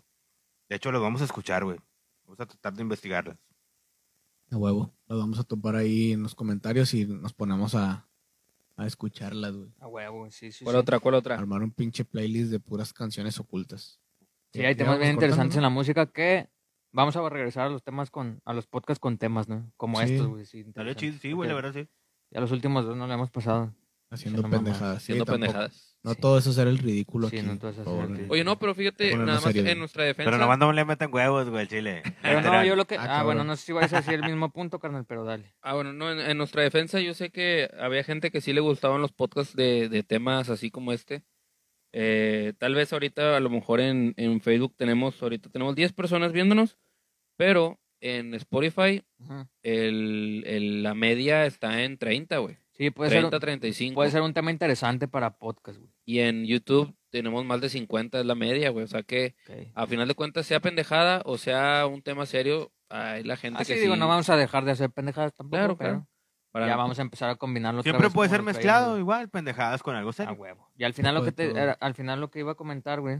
[0.69, 1.79] de hecho los vamos a escuchar, güey.
[2.25, 3.37] Vamos a tratar de investigarlas.
[4.51, 4.93] A huevo.
[5.07, 8.06] Las vamos a topar ahí en los comentarios y nos ponemos a,
[8.77, 9.70] a escucharlas, güey.
[9.81, 10.64] A huevo, güey, sí, sí.
[10.64, 10.81] ¿Cuál sí.
[10.81, 11.01] otra?
[11.01, 11.37] ¿Cuál otra?
[11.39, 14.01] Armar un pinche playlist de puras canciones ocultas.
[14.53, 16.49] Sí, hay temas bien interesantes en la música que
[16.93, 19.70] vamos a regresar a los temas con, a los podcasts con temas, ¿no?
[19.77, 20.12] Como Sí.
[20.14, 20.47] estos, güey.
[20.47, 20.64] Sí,
[20.95, 21.89] chido, sí, güey, la verdad, sí.
[22.31, 23.74] Ya los últimos dos no le hemos pasado.
[24.11, 25.03] Haciendo Haciendo pendejadas.
[25.03, 25.95] Sí, Haciendo pendejadas.
[26.07, 26.21] No Sí.
[26.21, 27.47] todo eso ser el ridículo Sí, aquí.
[27.47, 28.33] no todo eso el ridículo.
[28.33, 30.31] Oye, no, pero fíjate, nada más serios, en nuestra defensa.
[30.31, 32.03] Pero nomás no le meten huevos, güey, el chile.
[32.23, 32.97] Pero no, yo lo que...
[32.97, 35.53] Ah, Ah, bueno, no sé si vais a decir el mismo punto, carnal, pero dale.
[35.63, 38.61] Ah, bueno, no, en, en nuestra defensa yo sé que había gente que sí le
[38.61, 41.25] gustaban los podcasts de, de temas así como este.
[41.93, 46.33] Eh, tal vez ahorita, a lo mejor en, en Facebook tenemos, ahorita tenemos 10 personas
[46.33, 46.79] viéndonos,
[47.37, 49.03] pero en Spotify
[49.63, 52.59] el, el- la media está en 30, güey.
[52.79, 53.95] Sí, puede ser, 30, 35.
[53.95, 55.91] puede ser un tema interesante para podcast, güey.
[56.05, 58.85] Y en YouTube tenemos más de 50, es la media, güey.
[58.85, 59.57] O sea que Ok.
[59.74, 63.64] a final de cuentas, sea pendejada o sea un tema serio, hay la gente Ah,
[63.64, 64.01] sí, que digo, sí.
[64.01, 66.07] no vamos a dejar de hacer pendejadas tampoco, Claro, pero claro.
[66.53, 69.95] Para- ya vamos a empezar a combinarlo Siempre puede ser mezclado, traíamos, igual, pendejadas con
[69.97, 70.27] algo güey.
[70.27, 70.41] A serio.
[70.43, 70.70] huevo.
[70.77, 71.77] Y al final lo que te, todo.
[71.81, 73.18] al final lo que iba a comentar, güey.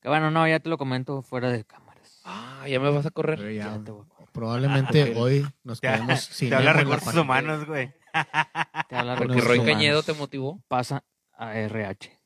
[0.00, 2.20] Que bueno, no, ya te lo comento fuera de cámaras.
[2.24, 3.40] Ah, ya me vas a correr.
[3.54, 7.92] Ya, Ya te voy a- probablemente hoy nos quedemos sin te habla recursos humanos, güey.
[8.88, 9.74] te habla Porque Roy humanos.
[9.74, 10.62] Cañedo te motivó.
[10.68, 12.18] Pasa a RH.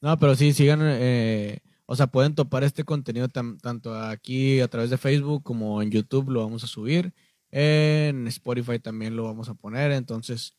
[0.00, 4.68] No, pero sí, sigan, eh, o sea, pueden topar este contenido tam- tanto aquí a
[4.68, 7.14] través de Facebook como en YouTube lo vamos a subir.
[7.50, 9.92] En Spotify también lo vamos a poner.
[9.92, 10.54] Entonces,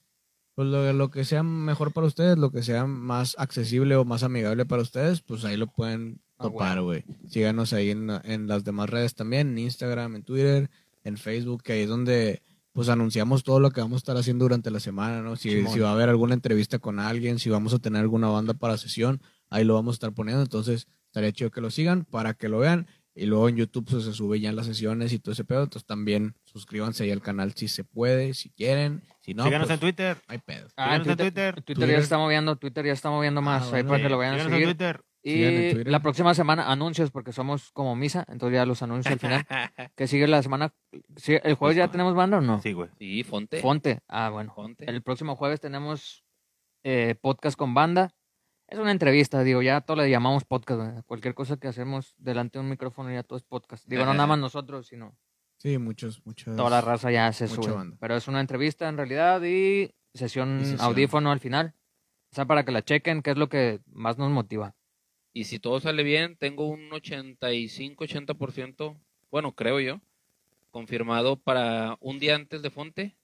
[0.55, 4.23] pues lo, lo que sea mejor para ustedes, lo que sea más accesible o más
[4.23, 7.03] amigable para ustedes, pues ahí lo pueden Ah, topar, güey.
[7.29, 10.69] Síganos ahí en, en las demás redes también, en Instagram, en Twitter,
[11.03, 12.41] en Facebook, que ahí es donde
[12.73, 15.35] pues anunciamos todo lo que vamos a estar haciendo durante la semana, ¿no?
[15.35, 18.77] Si, va a haber alguna entrevista con alguien, si vamos a tener alguna banda para
[18.77, 20.41] sesión, ahí lo vamos a estar poniendo.
[20.41, 22.87] Entonces, estaría chido que lo sigan para que lo vean.
[23.15, 25.63] Y luego en YouTube pues, se sube ya las sesiones y todo ese pedo.
[25.63, 29.03] Entonces también suscríbanse ahí al canal si se puede, si quieren.
[29.21, 30.17] Si no, Síganos pues, en Twitter.
[30.27, 30.67] hay pedo.
[30.75, 31.53] Ah, en Síganos en Twitter, Twitter.
[31.53, 31.89] Twitter, Twitter.
[31.95, 33.65] ya está moviendo, Twitter ya está moviendo más.
[33.65, 33.89] Ah, ahí bueno.
[33.89, 34.65] para que lo vayan a Síganos en.
[34.65, 35.03] Twitter.
[35.25, 35.87] Y Twitter.
[35.87, 39.45] la próxima semana anuncios, porque somos como misa, entonces ya los anuncios al final.
[39.95, 40.73] que sigue la semana.
[41.27, 42.61] ¿El jueves ya tenemos banda o no?
[42.61, 42.89] Sí, güey.
[42.99, 43.61] Sí, Fonte.
[43.61, 43.99] Fonte.
[44.07, 44.51] Ah, bueno.
[44.53, 44.83] Fonte.
[44.89, 46.23] El próximo jueves tenemos
[46.83, 48.13] eh, podcast con banda.
[48.67, 50.81] Es una entrevista, digo, ya todo le llamamos podcast.
[50.81, 51.03] güey.
[51.05, 53.85] Cualquier cosa que hacemos delante de un micrófono ya todo es podcast.
[53.87, 55.15] Digo, no nada más nosotros, sino
[55.57, 56.55] Sí, muchos, muchos.
[56.57, 57.71] toda la raza ya mucha güey.
[57.71, 57.97] banda.
[57.99, 60.81] Pero es una entrevista en realidad y sesión, Y sesión.
[60.81, 61.75] audífono al final.
[62.31, 64.75] O sea, para que la chequen, que es lo que más nos motiva.
[65.33, 68.99] Y si todo sale bien, tengo un 85-80%,
[69.31, 69.99] bueno, creo yo,
[70.69, 73.17] confirmado para un día antes de Fonte,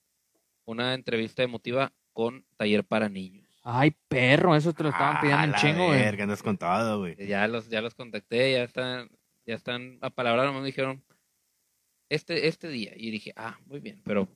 [0.65, 3.45] una entrevista emotiva con Taller para Niños.
[3.63, 5.99] Ay, perro, eso te lo estaban pidiendo Ah, un la chingo, güey.
[5.99, 7.15] verga, andas con todo, güey.
[7.27, 9.09] Ya los, ya los contacté, ya están,
[9.45, 11.03] ya están a palabra, me dijeron
[12.09, 12.93] este, este día.
[12.95, 14.27] Y dije, ah, muy bien, pero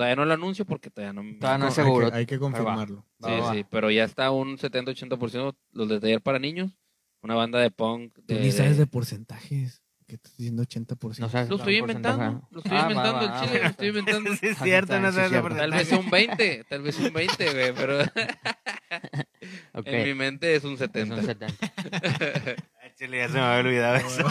[0.00, 1.34] todavía no lo anuncio porque todavía no me...
[1.34, 2.10] Todavía no Hay es que- seguro.
[2.12, 2.50] Hay que, Pero va.
[2.52, 3.06] confirmarlo.
[3.22, 6.78] Va, Sí, va, sí, pero ya está un 70-80% los de Taller para Niños,
[7.22, 8.14] una banda de punk.
[8.14, 9.82] Tú De, ni sabes de- de porcentajes.
[10.06, 11.18] ¿Qué estás diciendo 80%?
[11.20, 12.14] No sabes Lo estoy el porcentaje.
[12.16, 13.64] inventando, lo estoy Ah, va, inventando, va, el chile, va.
[13.64, 14.30] lo estoy inventando.
[14.40, 15.48] Sí, es cierto, no sí, sabes cierto.
[15.50, 17.98] la Tal vez un 20, tal vez un 20, güey, pero
[19.74, 19.86] Ok.
[19.86, 21.14] en mi mente es un Es 70.
[21.14, 21.54] un 70.
[22.82, 24.28] Ay, Chile, ya se me había olvidado eso.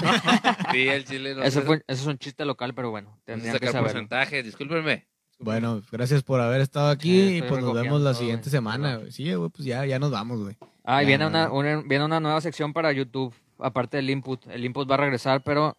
[0.72, 3.58] Sí, el chile no Eso, fue, eso es un chiste local, pero bueno, no tendrían
[3.58, 5.08] que sacar porcentajes, discúlpenme.
[5.40, 9.00] Bueno, gracias por haber estado aquí Sí, y pues nos vemos la siguiente semana.
[9.10, 10.58] Sí, güey, pues ya, ya nos vamos, güey.
[10.84, 14.46] Ah, y viene una, una- viene una nueva sección para YouTube, aparte del input.
[14.48, 15.78] El input va a regresar, pero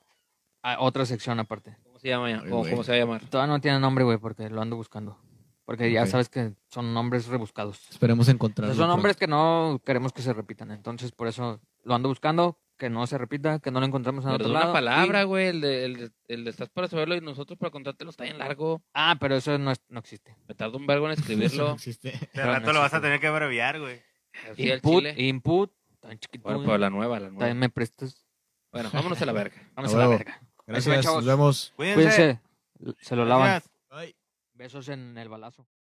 [0.63, 1.77] a otra sección aparte.
[1.85, 2.41] ¿Cómo se llama ya?
[2.45, 3.21] Ay, ¿O cómo se va a llamar?
[3.27, 5.19] Todavía no tiene nombre, güey, porque lo ando buscando.
[5.67, 7.79] Porque ya sabes que son nombres rebuscados.
[7.91, 8.75] Esperemos O encontrarlo.
[8.75, 10.71] sea, son nombres que no queremos que se repitan.
[10.73, 14.31] Entonces, por eso lo ando buscando, que no se repita, que no lo encontremos en
[14.33, 14.65] Pero otro de lado.
[14.71, 15.47] una palabra, y- güey.
[15.49, 18.39] El de, el, de, el de estás para saberlo y nosotros para contártelo está bien
[18.39, 18.83] largo.
[18.95, 20.35] Ah, pero eso no, es- no existe.
[20.49, 21.73] Me tardo un vergo en Eso no escribirlo.
[21.75, 22.11] existe.
[22.13, 23.01] De Pero rato no lo vas a existe.
[23.07, 24.03] tener que abreviar, güey.
[24.51, 25.15] Así al input, chile.
[25.19, 26.45] input, tan chiquito.
[26.45, 27.55] Bueno, pero la nueva, la También nueva.
[27.55, 28.25] me prestas.
[28.73, 29.71] Bueno, vámonos a la verga.
[29.75, 30.19] Vamos A a la huevo.
[30.19, 30.41] verga.
[30.67, 31.19] Gracias, chavos.
[31.25, 31.73] nos vemos.
[31.77, 32.41] Cuídense.
[32.79, 33.05] Cuídense.
[33.05, 33.61] Se lo lavan.
[33.91, 34.15] Gracias.
[34.55, 35.67] Besos en el balazo.